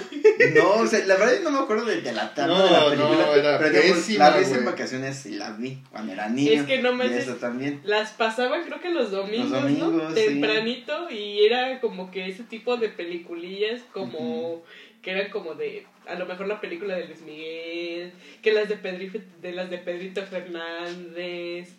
[0.54, 2.70] No, o sea, la verdad yo no me acuerdo de, de la trama No, de
[2.70, 3.34] la no, película.
[3.34, 6.52] era pero pésima, la vez en vacaciones sí la vi cuando era niño.
[6.52, 7.24] Es que no y manches.
[7.24, 7.80] eso también.
[7.84, 10.08] Las pasaban creo que los domingos, Los domingos, ¿no?
[10.10, 10.14] sí.
[10.14, 14.62] Tempranito y era como que ese tipo de peliculillas como
[15.02, 18.12] que eran como de a lo mejor la película de Luis Miguel,
[18.42, 21.74] que las de de las de Pedrito Fernández,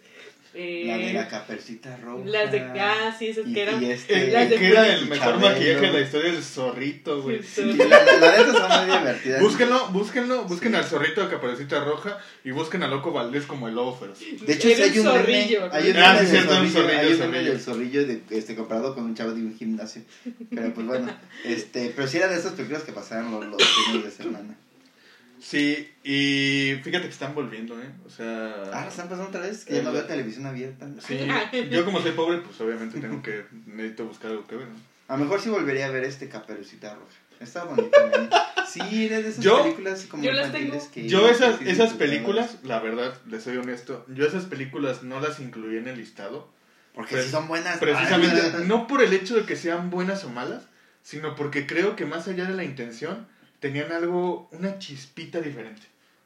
[0.55, 2.25] eh, La de la capercita roja.
[2.25, 5.07] las de ah, sí, esas y, que eran y este, Las de que era el
[5.07, 5.49] mejor Chabelo.
[5.49, 7.43] maquillaje de la historia del zorrito, güey.
[7.43, 9.39] Sí, la, la, la neta está muy divertida.
[9.41, 13.75] Búsquenlo, búsquenlo, busquen al zorrito de Caperucita Roja y busquen a Loco Valdés como el
[13.75, 14.19] lobo feroz.
[14.19, 15.97] De hecho, sí hay un un meme, zorrillo, hay un.
[15.97, 17.51] Ah, meme sí, del cierto, un zorrillo, zorrillo, hay un zorrillo.
[17.51, 20.01] del zorrillo de, este, comparado con un chavo de un gimnasio.
[20.49, 21.11] Pero pues bueno,
[21.45, 24.55] este, pero sí era de esas películas que pasaban los, los fines de semana.
[25.47, 27.85] Sí, y fíjate que están volviendo, ¿eh?
[28.03, 28.63] O sea...
[28.73, 29.63] Ah, ¿están pasando otra vez?
[29.63, 30.87] Que ya no veo televisión abierta.
[31.05, 31.19] Sí,
[31.69, 34.75] yo como soy pobre, pues obviamente tengo que, necesito buscar algo que ver, ¿no?
[35.07, 37.05] A lo mejor sí volvería a ver este Caperucita Roja.
[37.39, 38.29] Está bonito, ¿no?
[38.67, 40.91] Sí, era de esas Yo- películas como yo las infantiles tengo.
[40.93, 41.07] que...
[41.09, 45.77] Yo esas, esas películas, la verdad, les soy honesto, yo esas películas no las incluí
[45.77, 46.49] en el listado.
[46.95, 47.77] Porque Pre- sí son buenas.
[47.77, 50.63] Precisamente, no por el hecho de que sean buenas o malas,
[51.03, 53.27] sino porque creo que más allá de la intención,
[53.59, 55.83] tenían algo, una chispita diferente.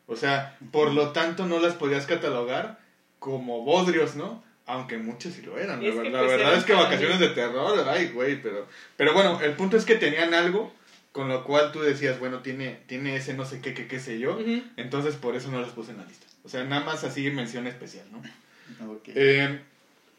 [0.08, 2.80] O sea, por lo tanto no las podías catalogar
[3.20, 4.44] como bodrios, ¿no?
[4.66, 5.84] Aunque muchos sí lo eran.
[5.84, 8.68] La, que, pues, verdad es que para vacaciones de terror, ay, güey, pero...
[8.98, 10.74] Pero bueno, el punto es que tenían algo
[11.12, 14.20] con lo cual tú decías, bueno, tiene, tiene ese no sé qué, qué, qué sé
[14.20, 14.40] yo.
[14.78, 16.28] Entonces por eso no las puse en la lista.
[16.44, 18.94] O sea, nada más así mención especial, ¿no?
[18.94, 19.10] Ok.
[19.10, 19.60] Eh,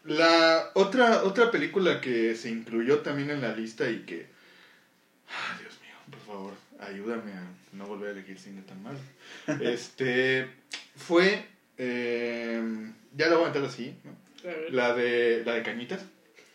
[0.04, 4.26] la otra, otra película que se incluyó también en la lista y que...
[5.28, 8.96] Ah, Dios mío, por favor, ayúdame a no volver a elegir cine tan mal.
[9.60, 10.48] Este,
[10.96, 11.44] fue...
[11.78, 12.62] eh,
[13.16, 14.16] ya la voy a meter así, ¿no?
[14.70, 16.04] La de, la de Cañitas.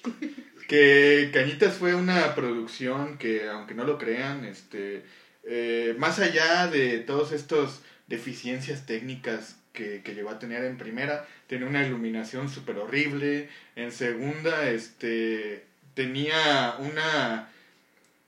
[0.68, 5.04] Que Cañitas fue una producción que, aunque no lo crean, este,
[5.44, 11.28] eh, más allá de todos estos deficiencias técnicas que, que llegó a tener en primera,
[11.46, 17.50] tenía una iluminación súper horrible, en segunda, este, tenía una,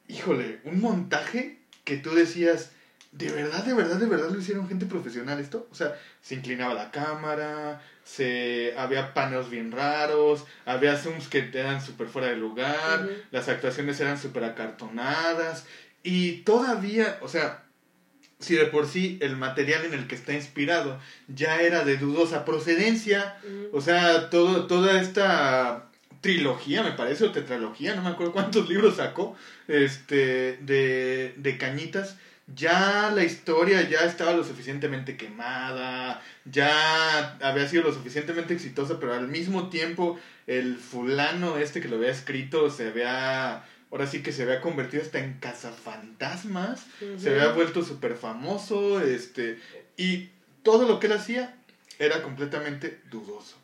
[0.07, 1.56] híjole, un montaje
[1.87, 2.71] que tú decías,
[3.13, 5.65] ¿de verdad, de verdad, de verdad lo hicieron gente profesional esto?
[5.71, 11.81] O sea, se inclinaba la cámara, se había paneos bien raros, había zooms que eran
[11.81, 15.65] súper fuera de lugar, las actuaciones eran súper acartonadas
[16.03, 17.63] y todavía, o sea,
[18.39, 22.43] si de por sí el material en el que está inspirado ya era de dudosa
[22.43, 23.37] procedencia,
[23.71, 25.86] o sea, todo, toda esta
[26.27, 29.37] trilogía, me parece, o tetralogía, no me acuerdo cuántos libros sacó,
[29.69, 32.17] este, de, de cañitas,
[32.53, 39.13] ya la historia ya estaba lo suficientemente quemada, ya había sido lo suficientemente exitosa, pero
[39.13, 44.33] al mismo tiempo el fulano este que lo había escrito se había, ahora sí que
[44.33, 46.87] se había convertido hasta en cazafantasmas,
[47.17, 49.59] se había vuelto súper famoso, este,
[49.95, 50.29] y
[50.61, 51.55] todo lo que él hacía
[51.99, 53.55] era completamente dudoso.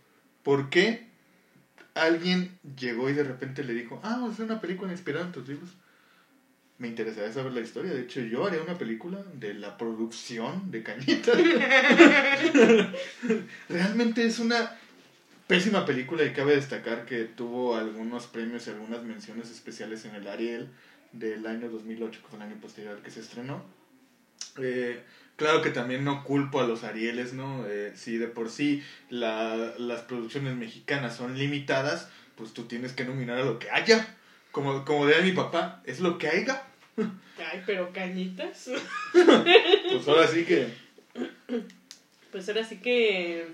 [0.43, 1.12] ¿Por qué
[1.95, 5.69] alguien llegó y de repente le dijo, ah, hacer una película inspirada en tus libros?
[6.79, 7.93] Me interesaría saber la historia.
[7.93, 11.37] De hecho, yo haría una película de la producción de Cañitas.
[13.69, 14.71] Realmente es una
[15.47, 20.27] pésima película y cabe destacar que tuvo algunos premios y algunas menciones especiales en el
[20.27, 20.69] Ariel
[21.11, 23.63] del año 2008, que fue el año posterior al que se estrenó.
[24.57, 25.03] Eh,
[25.43, 27.65] claro que también no culpo a los Arieles, ¿no?
[27.67, 33.03] Eh, si de por sí la- las producciones mexicanas son limitadas, pues tú tienes que
[33.03, 34.07] nominar a lo que haya.
[34.51, 36.63] Como, como diría mi papá, es lo que haya.
[36.97, 38.69] Ay, pero cañitas.
[39.11, 40.67] Pues ahora sí que...
[42.31, 43.45] Pues ahora sí que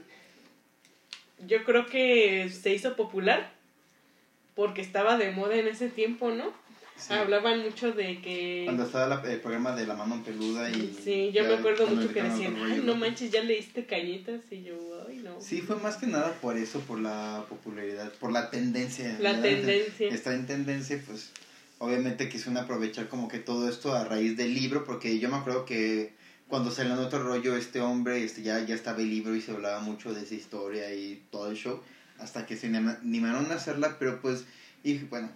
[1.47, 3.51] yo creo que se hizo popular
[4.55, 6.53] porque estaba de moda en ese tiempo, ¿no?
[6.99, 7.13] Sí.
[7.13, 8.63] Hablaban mucho de que...
[8.65, 10.95] Cuando estaba la- el programa de la mano peluda y...
[11.03, 14.75] Sí, yo me acuerdo mucho que decían, ay, no manches, ya leíste cañitas y yo,
[15.07, 15.39] ay, no.
[15.39, 19.17] Sí, fue más que nada por eso, por la popularidad, por la tendencia.
[19.19, 19.43] La ¿verdad?
[19.43, 20.09] tendencia.
[20.09, 21.31] Está en tendencia, pues
[21.77, 25.65] obviamente quisieron aprovechar como que todo esto a raíz del libro, porque yo me acuerdo
[25.65, 26.11] que
[26.49, 29.51] cuando salió en otro rollo este hombre, este ya, ya estaba el libro y se
[29.51, 31.81] hablaba mucho de esa historia y todo el show,
[32.17, 34.43] hasta que se anima- animaron a hacerla, pero pues,
[34.83, 35.29] y bueno,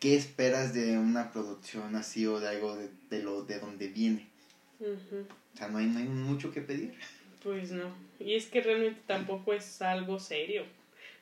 [0.00, 4.26] ¿qué esperas de una producción así o de algo de, de lo de donde viene?
[4.80, 5.26] Ujú.
[5.54, 6.94] O sea, no hay, no hay mucho que pedir.
[7.42, 7.94] Pues no.
[8.18, 10.64] Y es que realmente tampoco es algo serio.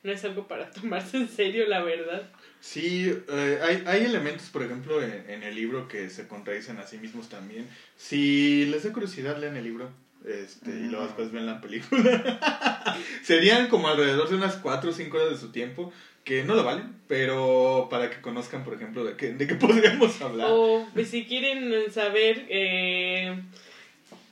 [0.01, 2.29] No es algo para tomarse en serio, la verdad.
[2.61, 6.87] Sí, eh, hay, hay elementos, por ejemplo, en, en el libro que se contradicen a
[6.87, 7.67] sí mismos también.
[7.97, 9.89] Si les da curiosidad, lean el libro
[10.25, 12.97] este, y luego después ven la película.
[13.23, 16.63] Serían como alrededor de unas 4 o 5 horas de su tiempo, que no lo
[16.63, 20.47] valen, pero para que conozcan, por ejemplo, de qué, de qué podríamos hablar.
[20.51, 23.41] O pues, si quieren saber eh,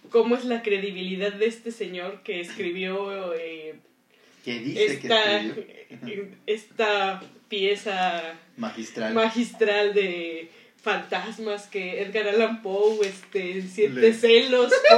[0.09, 3.75] cómo es la credibilidad de este señor que escribió eh,
[4.45, 6.25] ¿Qué dice esta, que escribió?
[6.45, 9.13] esta pieza Magistral.
[9.13, 10.49] magistral de
[10.91, 14.71] fantasmas que Edgar Allan Poe este, siente Le- celos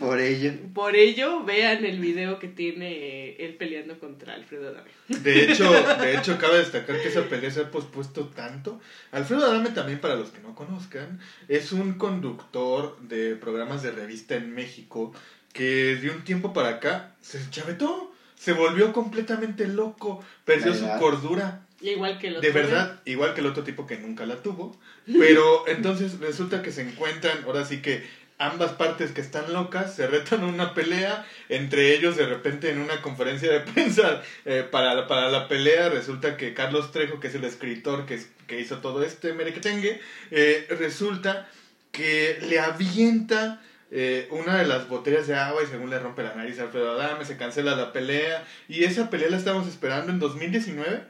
[0.00, 0.52] por, Por ello.
[0.74, 6.16] por ello vean el video que tiene él peleando contra Alfredo Adame De hecho, de
[6.16, 8.80] hecho, cabe destacar que esa pelea se ha pospuesto tanto.
[9.10, 14.36] Alfredo Adame también, para los que no conozcan, es un conductor de programas de revista
[14.36, 15.12] en México
[15.52, 20.98] que de un tiempo para acá se chavetó, se volvió completamente loco, perdió su ¿Verdad?
[21.80, 24.76] Igual que el De otro verdad, igual que el otro tipo que nunca la tuvo.
[25.18, 28.04] Pero entonces resulta que se encuentran, ahora sí que
[28.40, 31.26] ambas partes que están locas se retan una pelea.
[31.48, 35.88] Entre ellos, de repente, en una conferencia de prensa eh, para, la- para la pelea,
[35.88, 40.66] resulta que Carlos Trejo, que es el escritor que, que hizo todo este merequetengue, eh,
[40.78, 41.48] resulta
[41.92, 43.60] que le avienta
[43.90, 46.92] eh, una de las botellas de agua y según le rompe la nariz a Alfredo
[46.92, 51.00] Adame, se cancela la pelea y esa pelea la estamos esperando en 2019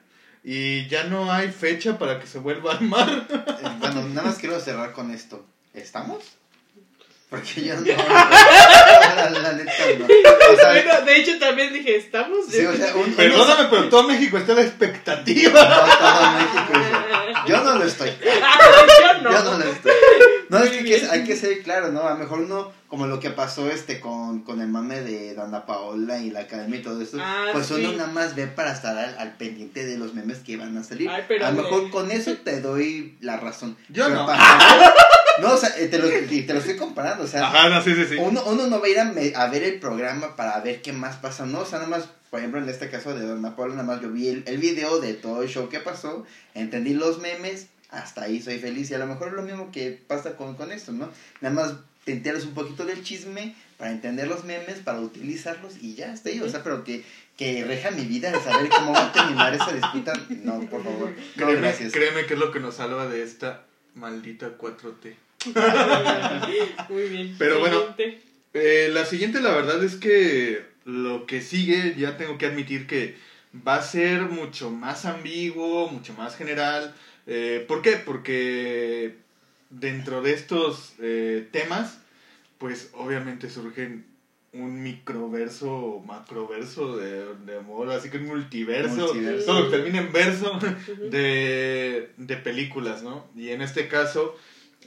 [0.45, 3.27] y ya no hay fecha para que se vuelva a armar.
[3.31, 5.45] Eh, Bueno, nada más quiero cerrar con esto.
[5.75, 6.19] ¿Estamos?
[7.31, 7.83] Porque yo no.
[7.87, 10.05] la, la neta no.
[10.07, 12.47] O sea, Bueno, de hecho también dije, ¿estamos?
[12.51, 15.63] sí, o sea, un- Perdóname, pero todo México está a la expectativa.
[15.63, 18.11] No, todo México dice, Yo no lo estoy.
[18.23, 19.31] Yo no.
[19.31, 19.93] Yo no lo estoy.
[20.51, 22.03] No, es que, hay que hay que ser claro, ¿no?
[22.03, 25.67] A lo mejor no, como lo que pasó este con, con el mame de Dana
[25.67, 27.19] Paola y la academia y todo eso.
[27.21, 27.75] Ah, pues sí.
[27.75, 30.83] uno nada más ve para estar al, al pendiente de los memes que van a
[30.85, 31.09] salir.
[31.11, 33.77] Ay, pero a lo me- mejor con eso te doy la razón.
[33.91, 34.27] Yo Pero no.
[34.27, 34.95] para-
[35.43, 37.47] no, o sea, eh, te lo, te lo estoy comparando, o sea.
[37.49, 38.17] Ajá, no, sí, sí, sí.
[38.19, 40.93] Uno, uno no va a ir a, me- a ver el programa para ver qué
[40.93, 41.61] más pasa, ¿no?
[41.61, 44.11] O sea, nada más, por ejemplo, en este caso de Dona Paula, nada más yo
[44.11, 48.41] vi el, el video de todo el show que pasó, entendí los memes hasta ahí
[48.41, 48.91] soy feliz.
[48.91, 51.11] Y a lo mejor es lo mismo que pasa con, con esto, ¿no?
[51.41, 51.75] Nada más
[52.05, 56.31] te enteras un poquito del chisme para entender los memes, para utilizarlos y ya está
[56.31, 56.41] ahí.
[56.41, 57.05] O sea, pero que,
[57.37, 60.13] que reja mi vida de saber cómo va a terminar esa disputa.
[60.43, 61.11] No, por favor.
[61.11, 61.93] No, créeme, gracias.
[61.93, 65.15] créeme que es lo que nos salva de esta maldita 4T.
[66.89, 67.37] Muy bien.
[67.39, 67.95] Pero bueno.
[68.55, 73.17] Eh, la siguiente, la verdad es que lo que sigue, ya tengo que admitir que
[73.67, 76.95] va a ser mucho más ambiguo, mucho más general.
[77.29, 77.93] Eh, ¿Por qué?
[77.97, 79.15] Porque
[79.71, 81.99] dentro de estos eh, temas,
[82.59, 84.07] pues obviamente surgen
[84.55, 89.45] un microverso o macroverso de, de amor, así que un multiverso, Multiverso.
[89.47, 90.59] todo lo que termina en verso
[91.11, 93.27] de, de películas, ¿no?
[93.37, 94.35] Y en este caso,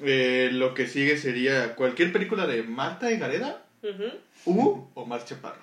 [0.02, 3.64] eh, lo que sigue sería cualquier película de Marta y Gareda.
[4.46, 5.62] U o Mar Chaparro.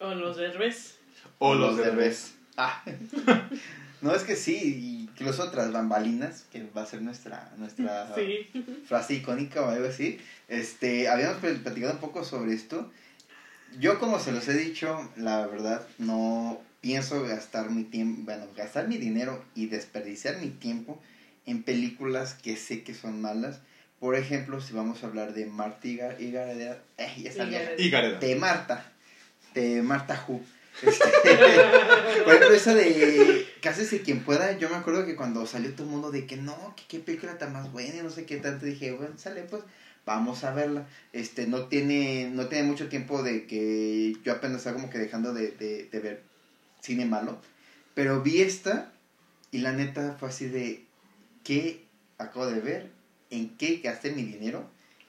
[0.00, 0.98] O los derbez.
[1.38, 2.34] O los Derbez.
[2.58, 2.84] Ah.
[4.02, 8.12] no, es que sí, y que las otras bambalinas, que va a ser nuestra, nuestra
[8.16, 8.50] Sí.
[8.86, 10.18] frase icónica o algo así.
[10.48, 12.90] Este, habíamos pl- platicado un poco sobre esto.
[13.78, 18.88] Yo, como se los he dicho, la verdad, no pienso gastar mi tiempo, bueno, gastar
[18.88, 21.00] mi dinero y desperdiciar mi tiempo
[21.46, 23.60] en películas que sé que son malas.
[24.00, 27.30] Por ejemplo, si vamos a hablar de Marta y Gar- y Gareda, eh, ya
[28.18, 28.90] de Marta,
[29.54, 30.40] de Marta Who.
[30.82, 31.08] Este,
[32.24, 35.90] por ejemplo, esa de Cásese quien pueda, yo me acuerdo que cuando salió todo el
[35.90, 38.66] mundo de que no, que qué película tan más buena y no sé qué tanto,
[38.66, 39.62] dije, bueno, sale pues,
[40.06, 40.86] vamos a verla.
[41.12, 45.34] Este, no tiene, no tiene mucho tiempo de que yo apenas estaba como que dejando
[45.34, 46.22] de, de, de ver
[46.80, 47.38] cine malo,
[47.94, 48.92] pero vi esta
[49.50, 50.84] y la neta fue así de,
[51.44, 51.84] ¿qué
[52.18, 52.90] acabo de ver?
[53.30, 54.68] ¿En qué gasté mi dinero?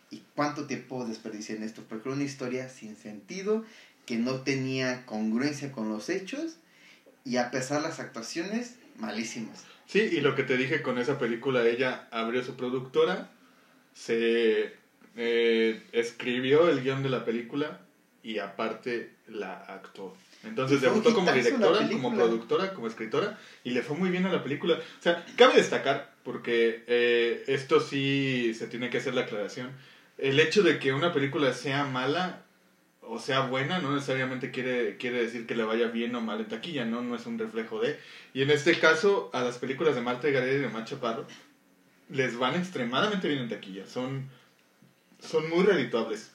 [0.10, 1.84] ¿Y cuánto tiempo desperdicié en esto?
[1.88, 3.64] Porque era una historia sin sentido,
[4.06, 6.58] que no tenía congruencia con los hechos,
[7.24, 9.66] y a pesar de las actuaciones, malísimas.
[9.86, 13.30] Sí, y lo que te dije con esa película, ella abrió su productora,
[13.94, 14.74] se
[15.18, 17.82] eh, escribió el guion de la película
[18.24, 20.16] y aparte la actuó.
[20.44, 24.44] Entonces debutó como directora, como productora, como escritora y le fue muy bien a la
[24.44, 24.76] película.
[24.76, 29.72] O sea, cabe destacar, porque eh, esto sí se tiene que hacer la aclaración,
[30.18, 32.44] el hecho de que una película sea mala
[33.02, 36.48] o sea buena no necesariamente quiere, quiere decir que le vaya bien o mal en
[36.48, 37.02] taquilla, ¿no?
[37.02, 38.00] No es un reflejo de...
[38.34, 41.26] Y en este caso, a las películas de Marta y Gareda y de Mar Chaparro
[42.10, 43.88] les van extremadamente bien en taquilla.
[43.88, 44.30] Son,
[45.20, 46.32] son muy redituables.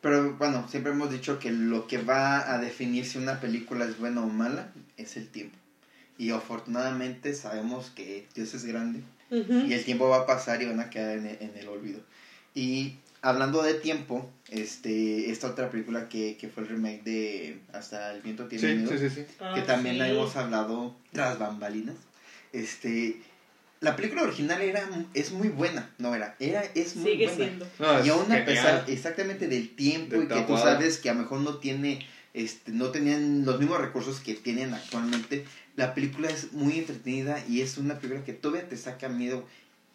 [0.00, 3.98] Pero bueno, siempre hemos dicho que lo que va a definir si una película es
[3.98, 5.56] buena o mala es el tiempo.
[6.18, 10.80] Y afortunadamente sabemos que Dios es grande y el tiempo va a pasar y van
[10.80, 12.00] a quedar en el, en el olvido.
[12.54, 18.12] Y hablando de tiempo, este esta otra película que, que fue el remake de Hasta
[18.12, 19.26] el viento tiene Sí, miedo, sí, sí, sí.
[19.40, 19.98] Ah, que también sí.
[20.00, 21.96] la hemos hablado tras bambalinas.
[22.52, 23.20] Este,
[23.80, 27.44] la película original era es muy buena, no era, era es muy Sigue buena.
[27.44, 27.66] siendo.
[27.78, 31.14] No, Y aún a pesar exactamente del tiempo De y que tú sabes que a
[31.14, 35.44] lo mejor no tiene, este, no tenían los mismos recursos que tienen actualmente,
[35.76, 39.46] la película es muy entretenida y es una película que todavía te saca miedo.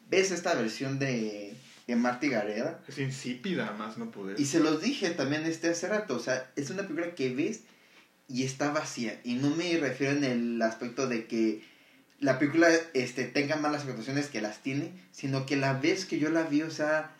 [0.09, 1.53] Ves esta versión de,
[1.88, 4.39] de Marta y Gareda Es insípida, más no poder.
[4.39, 7.62] y se los dije también este hace rato, o sea, es una película que ves
[8.28, 9.19] y está vacía.
[9.24, 11.63] Y no me refiero en el aspecto de que
[12.19, 16.30] la película este, tenga malas actuaciones que las tiene, sino que la vez que yo
[16.30, 17.15] la vi, o sea,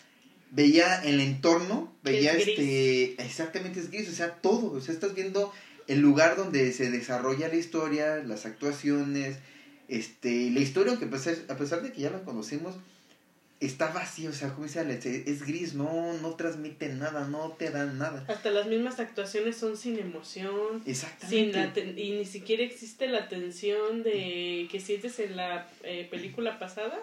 [0.51, 5.13] veía el entorno, veía Es este, exactamente es gris, o sea, todo, o sea, estás
[5.13, 5.54] viendo
[5.88, 9.38] el lugar donde se desarrolla la historia, las actuaciones,
[9.88, 12.75] este, la historia, aunque a pesar, a pesar de que ya la conocimos,
[13.59, 17.69] está vacía, o sea, como dice Alex, es gris, no, no transmite nada, no te
[17.71, 18.25] dan nada.
[18.27, 20.81] Hasta las mismas actuaciones son sin emoción.
[20.83, 21.57] Sin Exactamente.
[21.57, 26.59] la ten- y ni siquiera existe la tensión de que sientes en la eh, película
[26.59, 26.97] pasada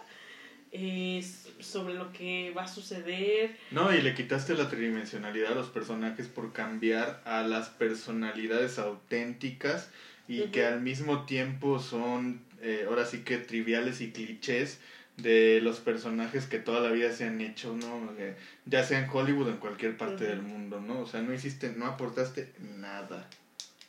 [0.73, 1.23] eh,
[1.61, 3.57] sobre lo que va a suceder.
[3.71, 9.91] No, y le quitaste la tridimensionalidad a los personajes por cambiar a las personalidades auténticas
[10.29, 14.79] y que al mismo tiempo son, eh, ahora sí que triviales y clichés
[15.17, 18.13] de los personajes que toda la vida se han hecho, ¿no?
[18.19, 21.01] Eh, ya sea en Hollywood o en cualquier parte del mundo, ¿no?
[21.01, 23.29] O sea, no hiciste, no aportaste nada,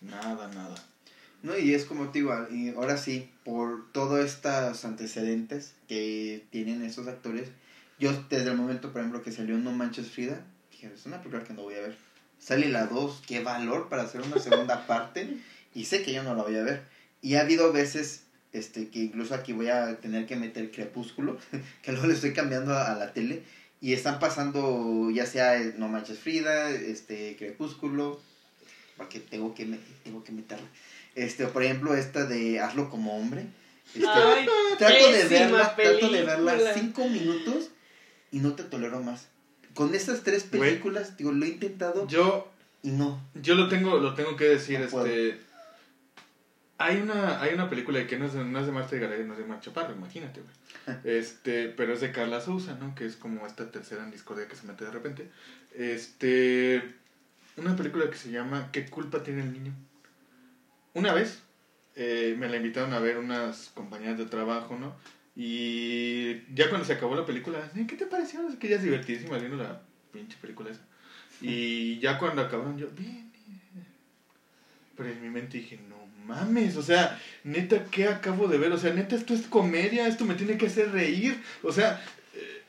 [0.02, 0.76] nada, nada.
[1.42, 6.84] No, y es como te digo, y ahora sí, por todos estos antecedentes que tienen
[6.84, 7.50] esos actores,
[8.00, 11.44] yo desde el momento, por ejemplo, que salió No Manches Frida, dije, es una película
[11.44, 11.98] que no voy a ver.
[12.40, 15.38] Sale la 2, qué valor para hacer una segunda parte,
[15.74, 16.84] y sé que yo no la voy a ver.
[17.22, 18.23] Y ha habido veces
[18.54, 21.38] este que incluso aquí voy a tener que meter Crepúsculo,
[21.82, 23.44] que luego le estoy cambiando a, a la tele,
[23.82, 28.20] y están pasando ya sea eh, No Manches Frida, este Crepúsculo,
[28.98, 30.68] porque tengo que, me- tengo que meterla.
[31.16, 33.46] Este, por ejemplo, esta de Hazlo como hombre.
[33.94, 34.48] Este, Ay,
[34.78, 37.70] trato de verla, trato de verla cinco minutos
[38.32, 39.28] y no te tolero más.
[39.76, 42.48] Con estas tres películas, digo, lo he intentado Yo,
[42.84, 43.20] y no.
[43.36, 45.06] yo lo tengo, lo tengo que decir, No puedo.
[46.86, 49.24] Hay una, hay una película que no es, de- no es de Marta de Garay,
[49.26, 50.98] no es de Mar Chaparro, imagínate, güey.
[51.18, 52.94] Este, pero es de Carla Sousa, ¿no?
[52.96, 55.30] Que es como esta tercera en discordia que se mete de repente.
[55.76, 56.94] Este,
[57.58, 59.74] una película que se llama ¿Qué culpa tiene el niño?
[60.94, 61.42] Una vez
[61.96, 64.96] eh, me la invitaron a ver unas compañeras de trabajo, ¿no?
[65.36, 68.50] Y ya cuando se acabó la película, "Eh, ¿qué te pareció?
[68.52, 69.82] Sé qué, ya es divertidísima viendo la
[70.12, 70.82] pinche película esa.
[71.42, 73.32] Y ya cuando acabaron yo, bien.
[74.96, 78.72] Pero en mi mente dije, no mames, o sea, neta, ¿qué acabo de ver?
[78.72, 81.42] O sea, neta, esto es comedia, esto me tiene que hacer reír.
[81.62, 82.02] O sea,
[82.36, 82.62] eh,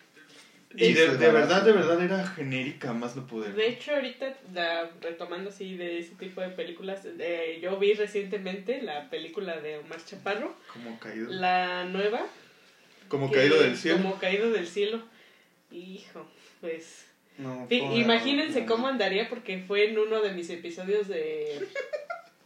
[0.76, 3.54] y de, verdad, de verdad era genérica, más no poder.
[3.54, 8.82] De hecho, ahorita, la- retomando así de ese tipo de películas, eh, yo vi recientemente
[8.82, 12.26] la película de Omar Chaparro, Como caído, la nueva.
[13.08, 13.98] como que- caído del cielo.
[13.98, 15.02] Como caído del cielo.
[15.70, 16.28] Hijo,
[16.60, 17.06] pues...
[17.38, 17.66] no.
[17.70, 21.66] Imagínense cómo andaría porque fue en uno de mis episodios de,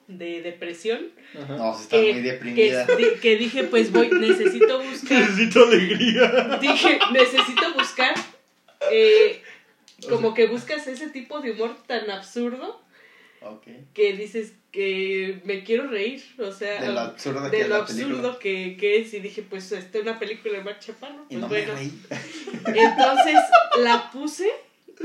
[0.09, 1.06] de depresión
[1.40, 1.56] Ajá.
[1.56, 2.86] No, está que, muy deprimida.
[3.20, 6.59] que dije pues voy necesito buscar Necesito alegría.
[6.61, 8.14] dije necesito buscar
[8.90, 9.42] eh,
[10.04, 12.82] O como que buscas ese tipo de humor tan absurdo
[13.42, 13.66] Ok.
[13.94, 18.38] que dices que me quiero reír o sea De lo absurdo que de lo absurdo
[18.38, 21.40] que, que es y dije pues esta es una película de Mar Chaparro Y pues
[21.42, 21.92] no bueno me reí.
[22.66, 23.36] Entonces
[23.82, 24.50] la puse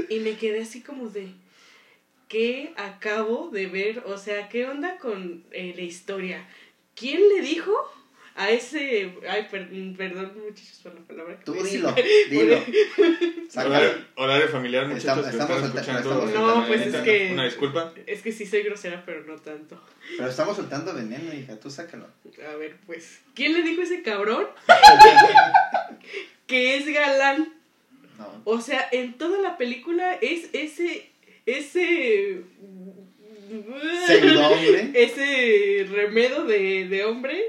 [0.10, 1.28] y me quedé así como de,
[2.34, 4.04] ¿qué acabo de ver?
[4.08, 6.48] O sea, ¿qué onda con eh, la historia?
[6.96, 7.72] ¿Quién le dijo
[8.36, 9.14] a ese...
[9.30, 11.38] Ay, per- perdón muchachos por la palabra.
[11.38, 11.94] que Tú dilo,
[12.32, 12.58] dilo.
[13.56, 16.00] Horario, horario familiar, Estamos- muchachos que estamos escuchando.
[16.00, 17.94] estamos esta No, pues es que- Una disculpa.
[18.08, 19.80] Es que sí soy grosera, pero no tanto.
[20.18, 22.08] Pero estamos soltando veneno, hija, tú sácalo.
[22.52, 24.48] A ver, pues, ¿quién le dijo a ese cabrón
[26.48, 27.54] que es galán?
[28.18, 28.42] No.
[28.46, 31.10] O sea, en toda la película es ese.
[31.46, 32.42] Ese.
[34.08, 34.92] Pseudo-hombre.
[34.94, 37.42] Ese remedo de, de hombre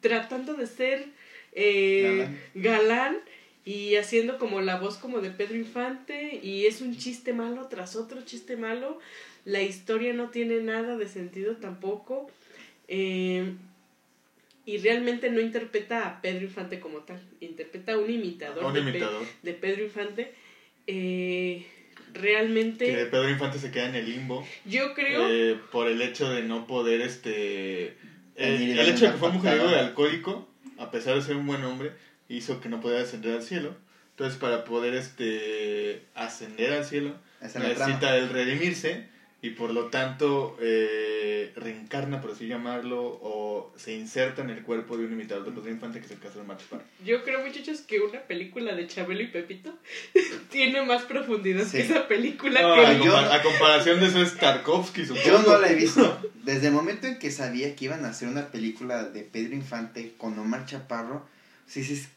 [0.00, 1.06] tratando de ser
[1.52, 2.78] eh, Galán.
[2.86, 3.18] galán.
[3.64, 7.96] y haciendo como la voz como de Pedro Infante y es un chiste malo tras
[7.96, 8.98] otro chiste malo.
[9.44, 12.30] La historia no tiene nada de sentido tampoco.
[12.88, 13.52] eh,
[14.66, 18.82] y realmente no interpreta a Pedro Infante como tal, interpreta a un imitador, Un de,
[18.82, 19.26] Pe- imitador.
[19.42, 20.34] de Pedro Infante.
[20.86, 21.64] Eh,
[22.12, 24.46] Que realmente, Pedro Infante se queda en el limbo.
[24.64, 27.96] yo creo, eh, por el hecho de no poder, este...
[28.36, 31.64] Y El, hecho de que fue mujeriego y alcohólico, a pesar de ser un buen
[31.64, 31.92] hombre,
[32.28, 33.76] hizo que no podía ascender al cielo.
[34.10, 39.08] Entonces, para poder este ascender al cielo, es necesita el redimirse
[39.40, 44.96] y por lo tanto eh, reencarna, por así llamarlo, o se inserta en el cuerpo
[44.96, 46.82] de un imitador de Pedro Infante que es el caso de Marta Parra.
[47.04, 49.72] yo creo muchachos que una película de Chabelo y Pepito
[50.50, 51.76] tiene más profundidad Sí.
[51.78, 55.26] que esa película No, que a, yo- a comparación de eso es Tarkovsky, supongo.
[55.26, 56.20] Yo no la he visto.
[56.42, 60.14] Desde el momento en que sabía que iban a hacer una película de Pedro Infante
[60.18, 61.24] con Omar Chaparro,
[61.66, 62.08] si dices,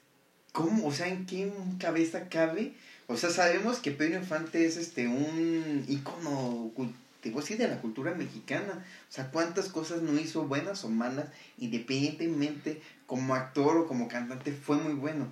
[0.53, 0.87] ¿cómo?
[0.87, 2.73] O sea, ¿en qué cabeza cabe?
[3.07, 7.57] O sea, sabemos que Pedro Infante es este un ícono cul- te voy a decir,
[7.57, 8.83] de la cultura mexicana.
[9.09, 14.51] O sea, cuántas cosas no hizo buenas o malas, independientemente como actor o como cantante,
[14.51, 15.27] fue muy bueno.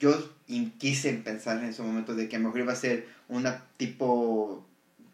[0.00, 0.12] Yo
[0.78, 4.64] quise pensar en ese momento de que a lo mejor iba a ser una tipo,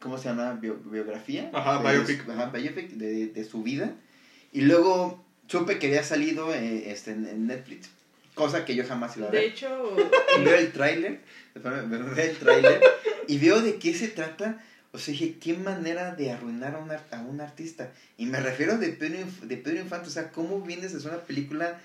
[0.01, 0.55] ¿cómo se llama?
[0.61, 1.51] Bio- biografía.
[1.53, 2.25] Ajá, de, biopic.
[2.25, 3.93] su- ajá, biopic de, de su vida.
[4.53, 7.91] Y luego supe que había salido eh, este, en, en Netflix,
[8.35, 9.47] cosa que yo jamás iba a de ver.
[9.51, 9.69] hecho
[10.45, 11.21] Veo el tráiler,
[11.55, 12.81] veo el tráiler
[13.29, 14.61] y veo de qué se trata.
[14.93, 17.91] O sea, dije, qué manera de arruinar a un, ar- a un artista.
[18.18, 21.11] Y me refiero de Pedro, Inf- de Pedro Infante, o sea, ¿cómo vienes a hacer
[21.12, 21.78] una película?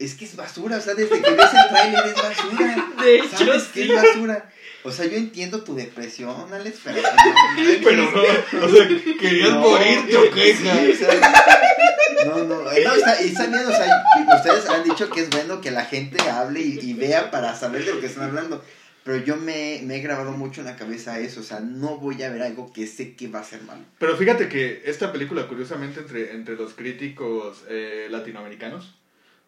[0.00, 2.88] Es que es basura, o sea, desde que ves el tráiler es basura.
[3.02, 4.50] de hecho ¿Sabes qué sí es basura?
[4.82, 7.00] O sea, yo entiendo tu depresión, Alex, pero...
[7.84, 8.88] Pero no, o sea,
[9.20, 10.74] querías No, morirte o qué, sí, hija?
[10.92, 14.04] o sea, no, no, no, está, y está bien, o sea,
[14.36, 17.84] ustedes han dicho que es bueno que la gente hable y, y vea para saber
[17.84, 18.64] de lo que están hablando,
[19.04, 22.22] pero yo me, me he grabado mucho en la cabeza eso, o sea, no voy
[22.22, 23.82] a ver algo que sé que va a ser malo.
[23.98, 28.94] Pero fíjate que esta película, curiosamente, entre, entre los críticos eh, latinoamericanos,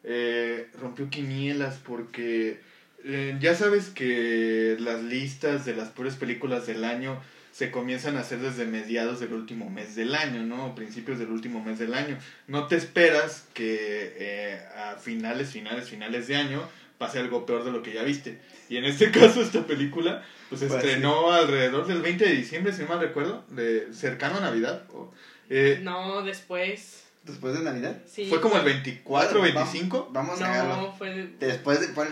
[0.03, 2.61] eh, rompió quinielas porque
[3.05, 7.21] eh, ya sabes que las listas de las peores películas del año
[7.53, 10.75] se comienzan a hacer desde mediados del último mes del año, ¿no?
[10.75, 12.19] Principios del último mes del año.
[12.49, 17.73] No te esperas que eh, a finales, finales, finales de año pase algo peor de
[17.73, 18.41] lo que ya viste.
[18.69, 22.83] Y en este caso, esta película, pues Pues estrenó alrededor del 20 de diciembre, si
[22.83, 24.85] no mal recuerdo, de cercano a Navidad.
[24.93, 25.13] o-
[25.51, 27.99] eh, no después después de Navidad.
[28.07, 28.27] Sí.
[28.27, 30.11] Fue como el 24, Bueno, 25.
[30.13, 30.77] Vamos, vamos a verlo.
[30.83, 31.11] No, fue...
[31.15, 31.89] de- Después de.
[31.89, 32.09] pon-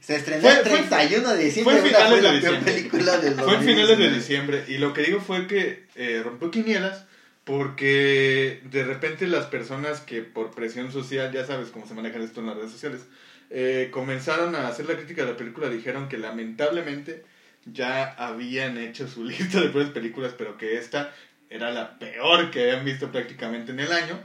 [0.00, 1.76] se estrenó Fue- el fue- 31 de diciembre.
[1.80, 2.72] fue finales fue de diciembre.
[2.90, 4.14] Fue en finales de 2019.
[4.16, 4.64] diciembre.
[4.68, 7.04] Y lo que digo fue que eh, rompió quinielas
[7.44, 12.40] porque de repente las personas que por presión social, ya sabes cómo se manejan esto
[12.40, 13.02] en las redes sociales,
[13.50, 17.24] eh, comenzaron a hacer la crítica de la película, dijeron que lamentablemente
[17.64, 21.12] ya habían hecho su lista de peores películas, pero que esta
[21.50, 24.18] era la peor que habían visto prácticamente en el año.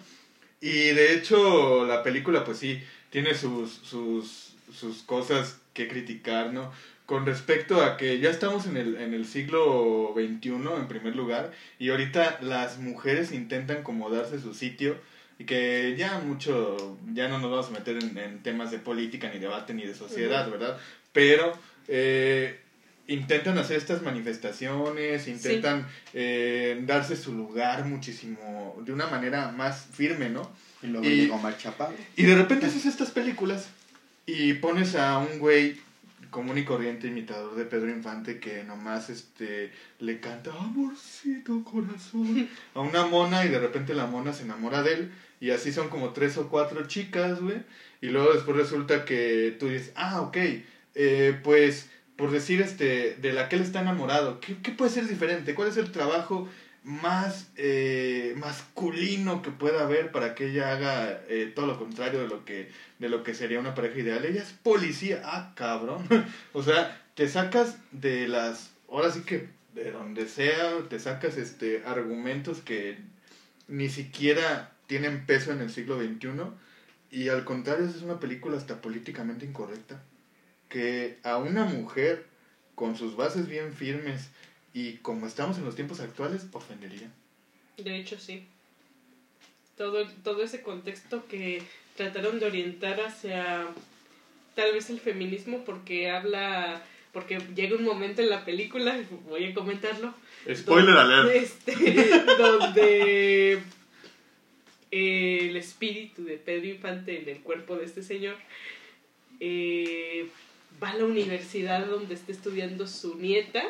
[0.59, 6.71] Y de hecho la película pues sí tiene sus, sus, sus cosas que criticar, ¿no?
[7.05, 11.51] Con respecto a que ya estamos en el, en el siglo XXI en primer lugar
[11.77, 14.97] y ahorita las mujeres intentan como darse su sitio
[15.41, 19.31] y que ya mucho, ya no nos vamos a meter en, en temas de política,
[19.33, 20.49] ni debate, ni de sociedad.
[20.51, 20.77] ¿verdad?
[21.13, 21.51] Pero
[21.87, 22.59] eh,
[23.07, 30.29] intentan hacer estas manifestaciones, intentan eh, darse su lugar muchísimo, de una manera más firme,
[30.29, 30.47] ¿no?
[30.83, 31.41] Y luego Y- llegó.
[32.15, 33.67] Y de repente haces estas películas
[34.27, 35.79] y pones a un güey
[36.29, 42.79] común y corriente imitador de Pedro Infante que nomás este le canta amorcito corazón a
[42.79, 45.11] una mona y de repente la mona se enamora de él
[45.41, 47.63] y así son como tres o cuatro chicas, güey.
[47.99, 50.37] Y luego después resulta que tú dices, ah, ok,
[50.95, 55.07] eh, pues por decir este de la que él está enamorado, ¿qué, qué puede ser
[55.07, 55.55] diferente?
[55.55, 56.47] ¿Cuál es el trabajo
[56.83, 62.27] más eh, masculino que pueda haber para que ella haga eh, todo lo contrario de
[62.27, 66.07] lo que de lo que sería una pareja ideal ella es policía ah cabrón
[66.53, 71.83] o sea te sacas de las ahora sí que de donde sea te sacas este
[71.85, 72.97] argumentos que
[73.67, 76.27] ni siquiera tienen peso en el siglo XXI
[77.11, 80.03] y al contrario es una película hasta políticamente incorrecta
[80.67, 82.25] que a una mujer
[82.75, 84.31] con sus bases bien firmes
[84.73, 87.09] y como estamos en los tiempos actuales, ofendería.
[87.77, 88.45] De hecho, sí.
[89.77, 91.63] Todo, todo ese contexto que
[91.95, 93.67] trataron de orientar hacia
[94.55, 96.81] tal vez el feminismo porque habla,
[97.13, 100.13] porque llega un momento en la película, voy a comentarlo,
[100.53, 101.35] Spoiler donde, alert.
[101.43, 103.63] este, donde
[104.91, 108.35] el espíritu de Pedro Infante en el cuerpo de este señor
[109.39, 110.27] eh,
[110.81, 113.63] va a la universidad donde está estudiando su nieta,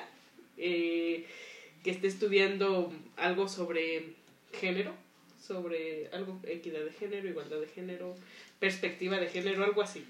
[0.57, 1.25] eh,
[1.83, 4.13] que está estudiando algo sobre
[4.53, 4.93] género,
[5.41, 8.15] sobre algo, equidad de género, igualdad de género,
[8.59, 10.03] perspectiva de género, algo así.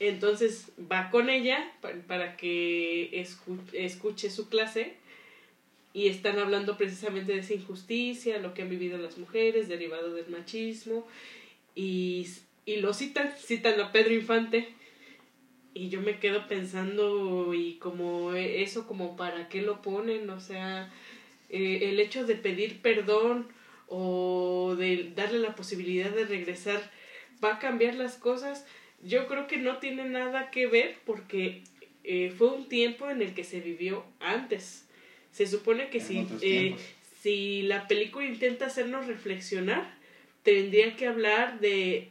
[0.00, 4.94] Entonces va con ella pa- para que escu- escuche su clase
[5.94, 10.28] y están hablando precisamente de esa injusticia, lo que han vivido las mujeres, derivado del
[10.28, 11.06] machismo,
[11.74, 12.26] y,
[12.66, 14.68] y lo citan, citan a Pedro Infante,
[15.74, 20.40] y yo me quedo pensando, y como e- eso, como para qué lo ponen, o
[20.40, 20.92] sea,
[21.48, 23.48] eh, el hecho de pedir perdón
[23.88, 26.90] o de darle la posibilidad de regresar,
[27.42, 28.66] ¿va a cambiar las cosas?
[29.02, 31.64] Yo creo que no tiene nada que ver porque
[32.04, 34.88] eh, fue un tiempo en el que se vivió antes.
[35.32, 36.76] Se supone que En si, eh,
[37.20, 39.94] si la película intenta hacernos reflexionar,
[40.42, 42.10] tendría que hablar de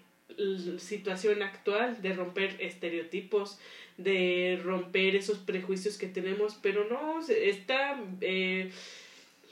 [0.80, 3.60] situación actual, de romper estereotipos,
[3.98, 8.72] de romper esos prejuicios que tenemos, pero no, está eh,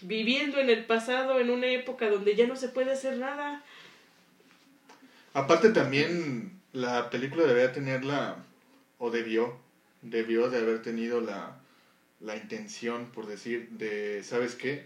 [0.01, 3.63] viviendo en el pasado, en una época donde ya no se puede hacer nada.
[5.33, 8.37] Aparte también la película debería tener la,
[8.97, 9.57] o debió,
[10.01, 11.58] debió de haber tenido la,
[12.21, 14.83] la intención, por decir, de, ¿sabes qué?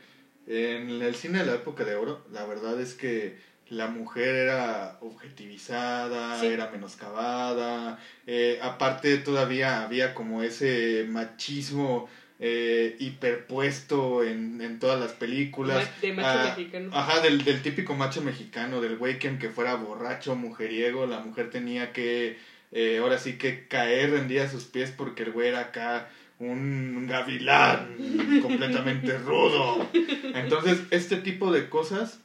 [0.47, 3.37] En el cine de la época de oro, la verdad es que
[3.69, 6.47] la mujer era objetivizada, Sí.
[6.47, 12.09] era menoscabada, eh, aparte todavía había como ese machismo
[12.39, 15.89] eh, hiperpuesto en, en todas las películas.
[16.01, 16.89] De macho Ah, mexicano.
[16.93, 21.49] Ajá, del, del típico macho mexicano, del güey que aunque fuera borracho, mujeriego, la mujer
[21.49, 22.37] tenía que,
[22.73, 26.09] eh, ahora sí que caer, rendía a sus pies porque el güey era acá
[26.51, 27.95] un gavilán
[28.41, 29.87] completamente rudo.
[30.33, 32.19] Entonces, este tipo de cosas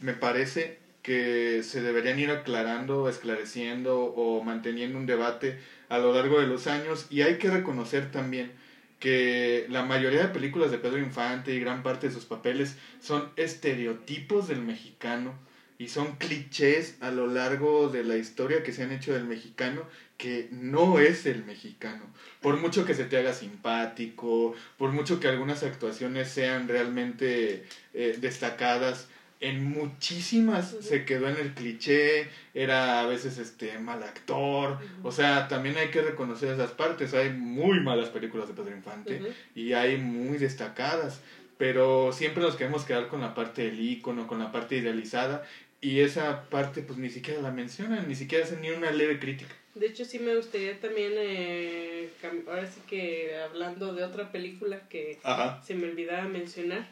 [0.00, 6.40] me parece que se deberían ir aclarando, esclareciendo o manteniendo un debate a lo largo
[6.40, 8.50] de los años y hay que reconocer también
[8.98, 13.30] que la mayoría de películas de Pedro Infante y gran parte de sus papeles son
[13.36, 15.34] estereotipos del mexicano
[15.78, 19.82] y son clichés a lo largo de la historia que se han hecho del mexicano
[20.16, 22.04] que no es el mexicano.
[22.40, 27.64] Por mucho que se te haga simpático, por mucho que algunas actuaciones sean realmente
[27.94, 29.08] eh, destacadas,
[29.40, 35.46] en muchísimas se quedó en el cliché, era a veces este mal actor, o sea,
[35.48, 39.20] también hay que reconocer esas partes, hay muy malas películas de Pedro Infante
[39.54, 41.20] y hay muy destacadas,
[41.58, 45.44] pero siempre nos queremos quedar con la parte del ícono, con la parte idealizada
[45.82, 49.54] y esa parte pues ni siquiera la mencionan, ni siquiera hacen ni una leve crítica.
[49.76, 52.08] De hecho, sí me gustaría también, eh,
[52.48, 55.62] ahora sí que hablando de otra película que Ajá.
[55.62, 56.88] se me olvidaba mencionar,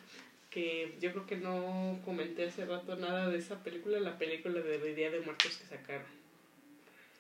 [0.51, 4.95] que yo creo que no comenté hace rato nada de esa película, la película de
[4.95, 6.07] Día de Muertos que sacaron.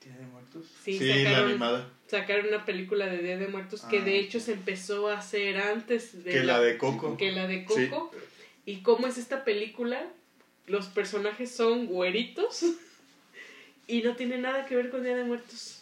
[0.04, 0.66] ¿Día de muertos?
[0.84, 1.88] Sí, Sí, la sacaron, animada.
[2.08, 5.56] sacaron una película de Día de Muertos que Ah, de hecho se empezó a hacer
[5.56, 7.16] antes de Que la de Coco.
[7.16, 7.88] que la de Sí.
[7.88, 8.10] Coco.
[8.66, 10.06] ¿Y cómo es esta película?
[10.66, 12.64] Los personajes son güeritos
[13.86, 15.80] y no tiene nada que ver con Día de Muertos.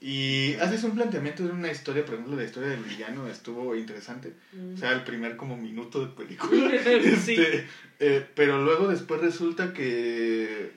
[0.00, 4.32] Y haces un planteamiento de una historia, por ejemplo, la historia del villano estuvo interesante.
[4.52, 4.74] Mm.
[4.74, 6.70] O sea, el primer como minuto de película.
[7.24, 7.34] Sí.
[7.34, 7.66] Este,
[7.98, 10.70] eh, pero luego después resulta que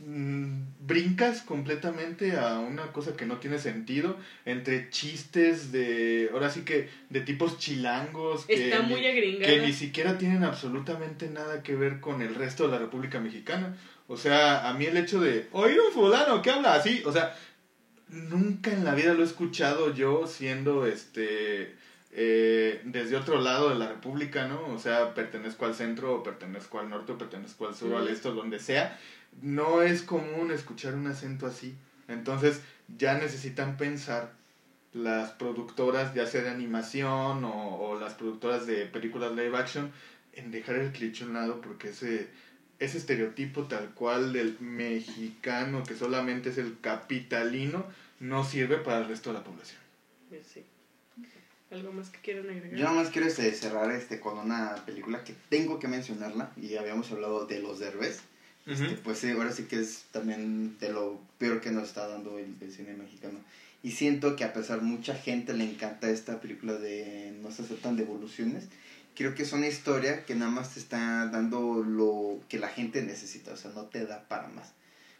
[0.00, 6.88] brincas completamente a una cosa que no tiene sentido entre chistes de ahora sí que
[7.10, 9.46] de tipos chilangos que Está ni- muy agringada.
[9.52, 13.76] que ni siquiera tienen absolutamente nada que ver con el resto de la República Mexicana.
[14.06, 17.36] O sea, a mí el hecho de oír un fulano que habla así, o sea,
[18.08, 21.76] nunca en la vida lo he escuchado yo siendo este
[22.12, 24.66] eh, desde otro lado de la República, ¿no?
[24.68, 28.28] O sea, pertenezco al centro, o pertenezco al norte, o pertenezco al sur, al este,
[28.28, 28.98] o donde sea.
[29.42, 31.74] No es común escuchar un acento así.
[32.08, 32.60] Entonces,
[32.96, 34.32] ya necesitan pensar
[34.92, 39.92] las productoras, ya sea de animación o, o las productoras de películas live action,
[40.32, 42.28] en dejar el cliché a un lado porque ese,
[42.78, 47.84] ese estereotipo tal cual del mexicano que solamente es el capitalino
[48.20, 49.80] no sirve para el resto de la población.
[50.28, 50.64] Pues sí.
[51.70, 52.78] ¿Algo más que quieran agregar?
[52.78, 56.76] Yo nada más quiero este, cerrar este, con una película que tengo que mencionarla, y
[56.76, 58.22] habíamos hablado de Los Derbez.
[58.68, 62.38] Este, pues sí, ahora sí que es también de lo peor que nos está dando
[62.38, 63.40] el, el cine mexicano.
[63.82, 67.96] Y siento que a pesar mucha gente le encanta esta película de No se aceptan
[67.96, 68.68] devoluciones,
[69.18, 73.02] creo que es una historia que nada más te está dando lo que la gente
[73.02, 74.72] necesita, o sea, no te da para más.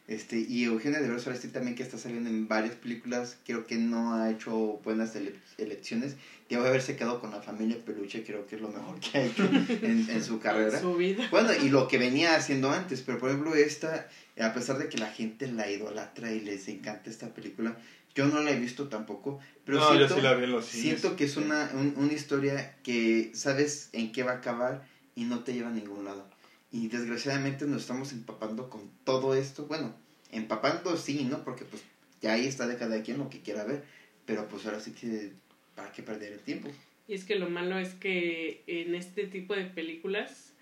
[0.08, 3.76] Este, y Eugenio Derbez ahora sí también que está saliendo en varias películas, creo que
[3.76, 6.16] no ha hecho buenas ele- elecciones.
[6.48, 9.44] Debe haberse quedado con la familia Peluche, creo que es lo mejor que ha hecho
[9.44, 10.80] en, en su carrera.
[10.80, 11.28] Su vida.
[11.30, 14.08] Bueno, y lo que venía haciendo antes, pero por ejemplo esta,
[14.40, 17.76] a pesar de que la gente la idolatra y les encanta esta película,
[18.14, 20.64] yo no la he visto tampoco, pero no, siento, yo sí la vi en los
[20.64, 21.00] cines.
[21.00, 24.82] siento que es una, un- una historia que sabes en qué va a acabar
[25.14, 26.26] y no te lleva a ningún lado.
[26.70, 29.94] Y desgraciadamente nos estamos empapando con todo esto, bueno,
[30.30, 31.42] empapando sí, ¿no?
[31.44, 31.82] Porque pues
[32.20, 33.84] ya ahí está de cada quien lo que quiera ver,
[34.26, 35.32] pero pues ahora sí que,
[35.74, 36.68] ¿para qué perder el tiempo?
[37.06, 40.52] Y es que lo malo es que en este tipo de películas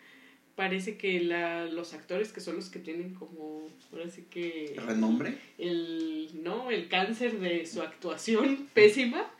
[0.54, 4.74] parece que la, los actores que son los que tienen como, ahora sí que...
[4.86, 5.36] ¿Renombre?
[5.58, 9.30] el no el cáncer de su actuación pésima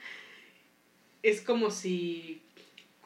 [1.22, 2.42] es como si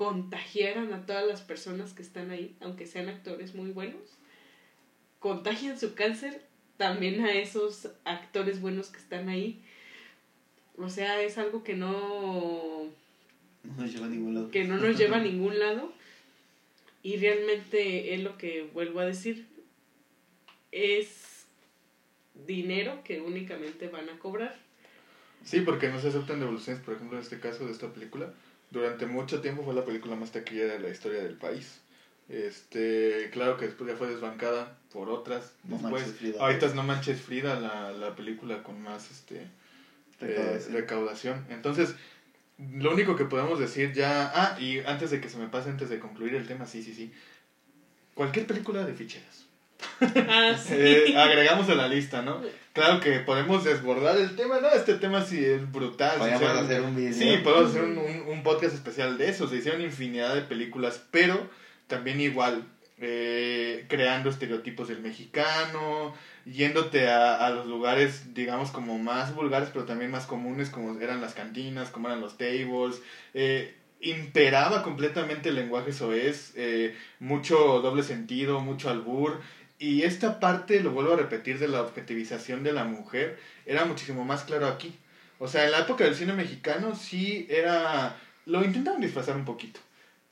[0.00, 4.00] contagiaran a todas las personas que están ahí aunque sean actores muy buenos
[5.18, 6.40] contagian su cáncer
[6.78, 9.60] también a esos actores buenos que están ahí
[10.78, 12.86] o sea es algo que no
[13.62, 14.50] No nos lleva a ningún lado.
[14.50, 15.92] que no nos lleva a ningún lado
[17.02, 19.46] y realmente es lo que vuelvo a decir
[20.72, 21.44] es
[22.46, 24.56] dinero que únicamente van a cobrar
[25.44, 28.30] Sí, porque no se aceptan devoluciones, por ejemplo, en este caso de esta película.
[28.70, 31.80] Durante mucho tiempo fue la película más taquillera de la historia del país.
[32.28, 35.52] Este, claro que después ya fue desbancada por otras.
[35.64, 36.40] No después, Manches Frida.
[36.40, 39.46] ahorita es No Manches Frida, la, la película con más este eh,
[40.20, 40.72] Recaudación.
[40.74, 41.44] recaudación.
[41.50, 41.94] Entonces,
[42.58, 44.30] lo único que podemos decir ya.
[44.34, 46.94] Ah, y antes de que se me pase, antes de concluir el tema, sí, sí,
[46.94, 47.10] sí.
[48.14, 49.46] Cualquier película de ficheras.
[50.00, 52.40] ah sí Eh, agregamos a la lista, ¿no?
[52.80, 54.70] Claro que podemos desbordar el tema, ¿no?
[54.70, 56.18] Este tema sí es brutal.
[56.18, 57.12] hicieron- hacer un video.
[57.12, 59.46] Sí, podemos hacer un, un, un podcast especial de eso.
[59.48, 61.46] Se hicieron infinidad de películas, pero
[61.88, 62.64] también igual
[62.98, 66.14] eh, creando estereotipos del mexicano,
[66.46, 71.20] yéndote a, a los lugares, digamos, como más vulgares, pero también más comunes, como eran
[71.20, 73.02] las cantinas, como eran los tables.
[73.34, 79.38] Eh, imperaba completamente el lenguaje soez, eh, mucho doble sentido, mucho albur.
[79.80, 84.26] Y esta parte, lo vuelvo a repetir, de la objetivización de la mujer, era muchísimo
[84.26, 84.94] más claro aquí.
[85.38, 88.14] O sea, en la época del cine mexicano sí era...
[88.44, 89.80] Lo intentaban disfrazar un poquito.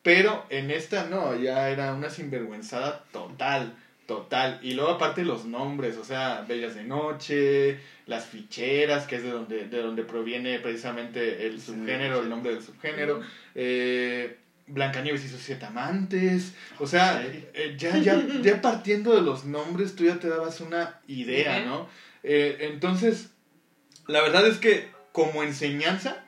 [0.03, 3.75] Pero en esta no, ya era una sinvergüenzada total,
[4.07, 4.61] total.
[4.63, 9.31] Y luego aparte los nombres, o sea, Bellas de Noche, Las Ficheras, que es de
[9.31, 13.23] donde, de donde proviene precisamente el subgénero, el nombre del subgénero.
[13.55, 14.37] Eh,
[14.69, 16.53] Blancanieves y sus siete amantes.
[16.79, 21.01] O sea, eh, ya, ya, ya partiendo de los nombres, tú ya te dabas una
[21.07, 21.65] idea.
[21.65, 21.89] ¿no?
[22.23, 23.31] Eh, entonces,
[24.07, 26.25] la verdad es que como enseñanza,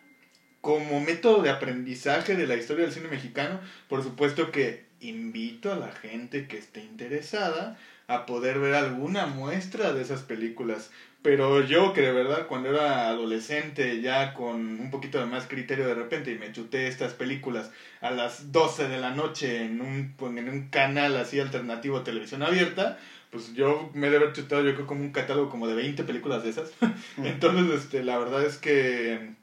[0.60, 5.76] como método de aprendizaje de la historia del cine mexicano, por supuesto que invito a
[5.76, 10.90] la gente que esté interesada a poder ver alguna muestra de esas películas.
[11.22, 15.86] Pero yo que de verdad cuando era adolescente ya con un poquito de más criterio
[15.86, 20.14] de repente y me chuté estas películas a las 12 de la noche en un,
[20.38, 22.96] en un canal así alternativo de televisión abierta,
[23.30, 26.04] pues yo me he de haber chutado yo creo como un catálogo como de 20
[26.04, 26.72] películas de esas.
[27.18, 29.34] Entonces, este, la verdad es que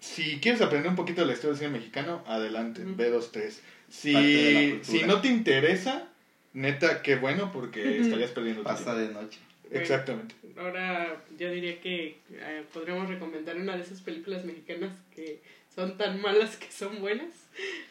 [0.00, 2.96] si quieres aprender un poquito de la historia del cine mexicano, adelante, Ujú.
[2.96, 3.62] B23.
[4.12, 6.08] Parte de la Si, si no te interesa,
[6.52, 8.94] neta, qué bueno porque estarías perdiendo Pasa tiempo.
[8.94, 9.49] de noche.
[9.72, 10.34] Exactamente.
[10.56, 15.40] Ahora yo diría que eh, podríamos recomendar una de esas películas mexicanas que
[15.74, 17.28] son tan malas que son buenas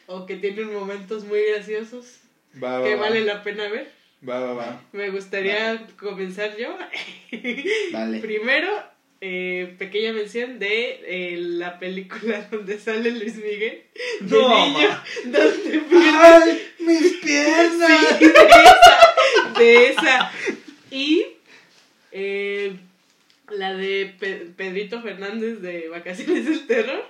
[0.06, 2.20] o que tienen momentos muy graciosos
[2.62, 3.02] Va, que va.
[3.02, 3.90] vale la pena ver.
[4.28, 4.82] Va, va, va.
[4.92, 6.76] Me gustaría comenzar yo.
[7.92, 8.18] Dale.
[8.20, 8.68] Primero,
[9.22, 13.82] eh, pequeña mención de eh, la película donde sale Luis Miguel.
[14.20, 15.04] De No, niño, ma.
[15.24, 18.18] donde pierde ¡Ay, mis piernas!
[18.18, 20.32] Sí, de esa, de esa.
[20.90, 21.26] Y
[22.12, 22.76] eh,
[23.50, 27.02] la de Pe- Pedrito Fernández de Vacaciones del Terror.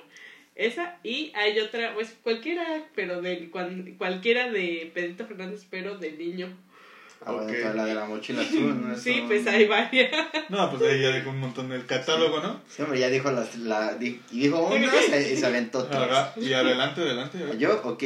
[0.55, 0.99] Esa.
[1.03, 6.49] Y hay otra, pues cualquiera, pero de cuan- cualquiera de Pedrito Fernández, pero de niño.
[7.25, 7.59] Ah, bueno, Ok.
[7.61, 8.95] toda la de la mochila azul, ¿no?
[8.97, 10.11] Sí, Eso- pues hay varias.
[10.49, 12.61] No, pues ahí ya dejó un montón del catálogo, ¿no?
[12.69, 14.77] Sí, hombre, ya dijo las, la, y dijo una
[15.33, 16.37] y se aventó todas.
[16.39, 17.39] Y adelante, adelante.
[17.59, 17.81] ¿Yo?
[17.85, 18.03] Ok.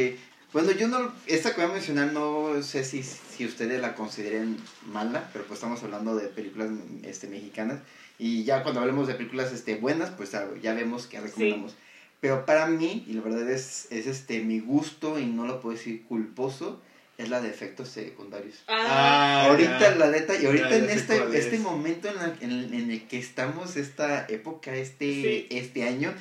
[0.55, 4.57] Bueno, yo no, esta que voy a mencionar no sé si, si ustedes la consideren
[4.86, 6.70] mala, pero pues estamos hablando de películas
[7.02, 7.80] este, mexicanas.
[8.20, 10.30] Y ya cuando hablemos de películas este, buenas, pues
[10.62, 11.74] ya, vemos que recomendamos.
[12.20, 15.76] Pero para mí, y la verdad es, es este mi gusto y no lo puedo
[15.76, 16.80] decir culposo,
[17.18, 18.62] es la de efectos secundarios.
[18.68, 19.94] Ah, ahorita ya.
[19.96, 21.61] la neta, y ahorita Ya, en este, este es.
[21.61, 25.46] momento en, la- en, en el que estamos, esta época, este, Sí.
[25.50, 26.14] este año,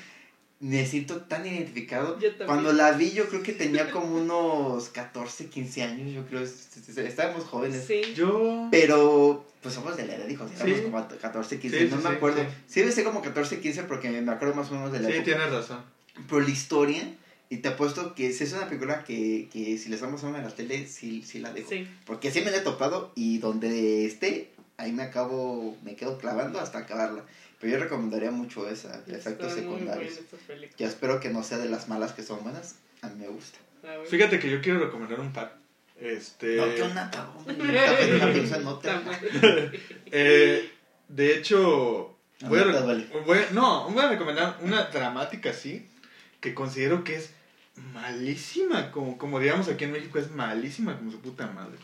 [0.63, 2.17] me siento tan identificado.
[2.19, 2.47] Yo también.
[2.47, 6.69] Cuando la vi, yo creo que tenía como unos 14, 15 años, yo creo, es-
[6.87, 7.83] es- estábamos jóvenes.
[7.85, 8.01] sí.
[8.15, 8.69] Yo.
[8.71, 10.83] Pero, pues somos de la edad, dijo, éramos Sí.
[10.83, 12.41] como 14, 15, Sí, no sí, me acuerdo.
[12.43, 12.47] sí.
[12.67, 15.15] Sí, debe ser como 14, 15 porque me acuerdo más o menos de la Sí,
[15.15, 15.25] época.
[15.25, 15.81] tienes razón.
[16.29, 17.13] Pero la historia,
[17.49, 20.37] y te apuesto que si es una película que, que si les vamos a ver
[20.37, 21.69] en la tele, sí, sí la dejo.
[21.69, 21.85] Sí.
[22.05, 26.59] Porque sí me la he topado y donde esté, ahí me acabo, me quedo clavando
[26.61, 27.25] hasta acabarla.
[27.63, 30.13] Pero yo recomendaría mucho esa, de efectos secundarios.
[30.77, 32.75] Ya espero que no sea de las malas que son buenas.
[33.01, 33.57] A mí me gusta.
[34.09, 35.55] Fíjate que yo quiero recomendar un par.
[35.97, 36.57] Este.
[36.57, 37.09] No, que una.
[40.11, 40.69] Eh,
[41.07, 42.17] de hecho,
[42.49, 42.63] voy a,
[43.25, 45.87] voy a- no, voy a recomendar una dramática así,
[46.41, 47.31] que considero que es
[47.93, 51.77] malísima, como, como digamos aquí en México es malísima como su puta madre.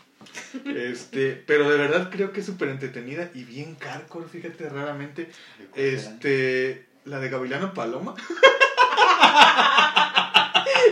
[0.66, 5.30] Este, pero de verdad creo que es súper entretenida y bien hardcore, fíjate, raramente.
[5.76, 8.16] Este, la de Gavilano Paloma.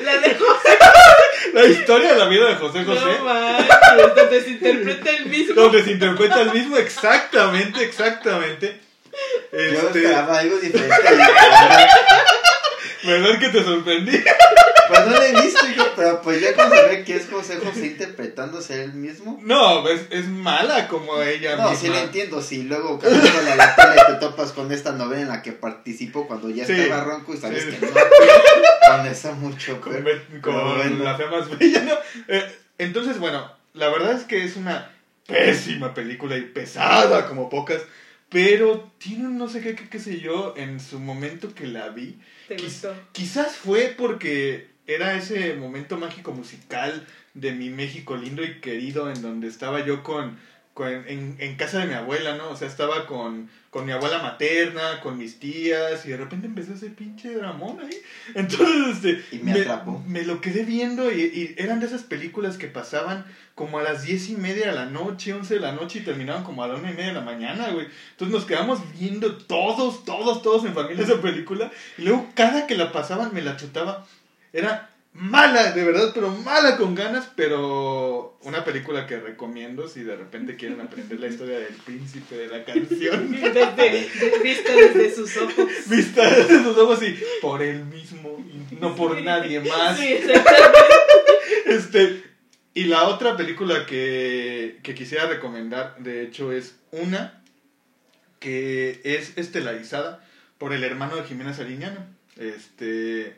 [0.03, 0.78] La de José.
[1.53, 3.01] La historia de la vida de José José.
[3.17, 5.55] No manches, donde se interpreta el mismo.
[5.55, 8.80] donde se interpreta el mismo, exactamente, exactamente.
[9.51, 10.95] Yo Este, esperaba algo diferente.
[13.07, 14.11] Verdad, ¿Verdad que te sorprendí?
[14.89, 17.57] Pues no la he visto, hijo, pero pues ya cuando se ve que es José
[17.57, 19.37] José interpretándose él mismo.
[19.43, 21.75] No, es, es mala como ella No, misma.
[21.77, 22.41] sí la entiendo.
[22.41, 26.25] Si luego cambiándole a la tele te topas con esta novela en la que participó
[26.25, 26.71] cuando ya Sí.
[26.71, 27.71] estaba ronco y sabes Sí.
[27.71, 27.91] que no.
[27.91, 29.81] Con eso mucho.
[29.81, 30.03] Con, peor.
[30.05, 31.03] Be- con Pero bueno.
[31.03, 31.93] la fea más bella, ¿no?
[32.29, 34.89] Eh, entonces, bueno, la verdad es que es una
[35.27, 37.81] pésima película y pesada como pocas,
[38.29, 41.89] pero tiene un no sé qué, qué, qué sé yo, en su momento que la
[41.89, 42.17] vi.
[42.47, 42.95] ¿Te gustó?
[43.11, 49.21] Quizás fue porque era ese momento mágico musical de mi México lindo y querido en
[49.21, 50.39] donde estaba yo con,
[50.73, 52.49] con en, en casa de mi abuela, ¿no?
[52.49, 56.73] O sea, estaba con, con mi abuela materna, con mis tías y de repente empezó
[56.73, 57.95] ese pinche dramón ahí.
[58.34, 60.03] Entonces, este, Y me atrapó.
[60.07, 63.23] me lo quedé viendo y, y eran de esas películas que pasaban
[63.53, 66.43] como a las diez y media de la noche, once de la noche y terminaban
[66.43, 67.86] como a la una y media de la mañana, güey.
[68.13, 72.75] Entonces nos quedamos viendo todos, todos, todos en familia esa película y luego cada que
[72.75, 74.07] la pasaban me la chutaba.
[74.53, 80.15] Era mala, de verdad, pero mala con ganas, pero una película que recomiendo si de
[80.15, 83.32] repente quieren aprender la historia del príncipe de la canción.
[83.41, 85.65] Desde, vista desde sus ojos.
[85.88, 88.38] Vista desde sus ojos y por él mismo,
[88.72, 89.97] y no por nadie más.
[89.97, 90.18] Sí.
[91.65, 92.24] Este,
[92.74, 97.43] y la otra película que, que quisiera recomendar, de hecho, es una
[98.39, 100.24] que es estelarizada
[100.57, 102.07] por el hermano de Jimena Sariñana.
[102.38, 103.36] Este,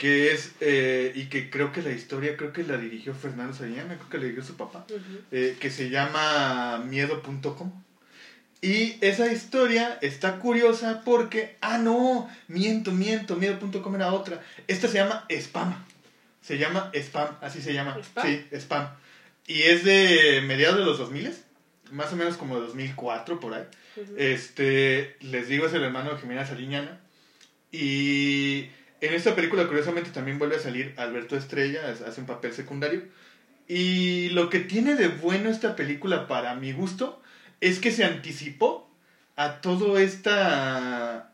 [0.00, 3.96] que es, eh, y que creo que la historia, creo que la dirigió Fernando Sariñana,
[3.96, 4.86] creo que la dirigió su papá,
[5.30, 7.70] eh, que se llama Miedo.com.
[8.62, 14.42] Y esa historia está curiosa porque, ah, no, miento, miento, miedo.com era otra.
[14.68, 15.74] Esta se llama Spam.
[16.40, 17.98] Se llama Spam, así se llama.
[18.02, 18.26] ¿Spam?
[18.26, 18.88] Sí, Spam.
[19.46, 21.30] Y es de mediados de los 2000.
[21.90, 23.64] más o menos como 2004 por ahí.
[24.16, 27.00] Este, les digo, es el hermano de Jimena Sariñana.
[27.70, 28.70] Y
[29.00, 33.02] en esta película, curiosamente, también vuelve a salir Alberto Estrella, es- hace un papel secundario.
[33.68, 37.22] Y lo que tiene de bueno esta película, para mi gusto,
[37.60, 38.90] es que se anticipó
[39.36, 41.32] a toda esta,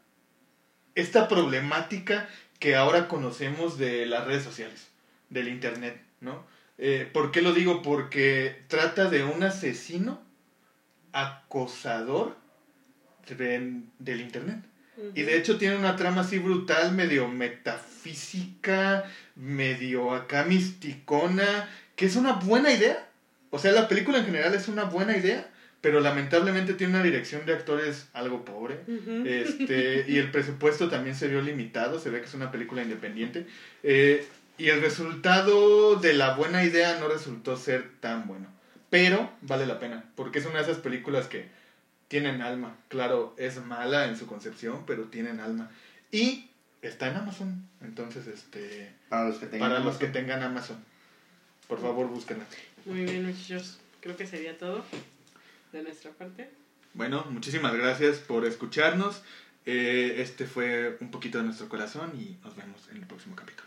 [0.94, 4.88] esta problemática que ahora conocemos de las redes sociales,
[5.30, 6.44] del Internet, ¿no?
[6.78, 7.80] Eh, ¿Por qué lo digo?
[7.82, 10.20] Porque trata de un asesino
[11.12, 12.36] acosador
[13.28, 14.62] de- del Internet.
[15.14, 22.16] Y de hecho tiene una trama así brutal, medio metafísica, medio acá misticona, que es
[22.16, 23.08] una buena idea.
[23.50, 27.46] O sea, la película en general es una buena idea, pero lamentablemente tiene una dirección
[27.46, 28.80] de actores algo pobre.
[29.24, 33.46] Este, y el presupuesto también se vio limitado, se ve que es una película independiente.
[33.82, 34.26] Eh,
[34.58, 38.46] y el resultado de la buena idea no resultó ser tan bueno.
[38.88, 41.48] Pero vale la pena, porque es una de esas películas que
[42.08, 42.76] tienen alma.
[42.88, 45.70] Claro, es mala en su concepción, pero tienen alma.
[46.12, 46.48] Y
[46.82, 47.68] está en Amazon.
[47.80, 49.70] Entonces, este, Para los que tengan.
[49.70, 50.76] para los que tengan Amazon,
[51.68, 52.44] por favor búsquenla.
[52.84, 53.78] Muy bien, muchachos.
[54.00, 54.84] Creo que sería todo
[55.72, 56.48] de nuestra parte.
[56.94, 59.22] Bueno, muchísimas gracias por escucharnos.
[59.66, 63.65] Eh, este fue un poquito de nuestro corazón y nos vemos en el próximo capítulo.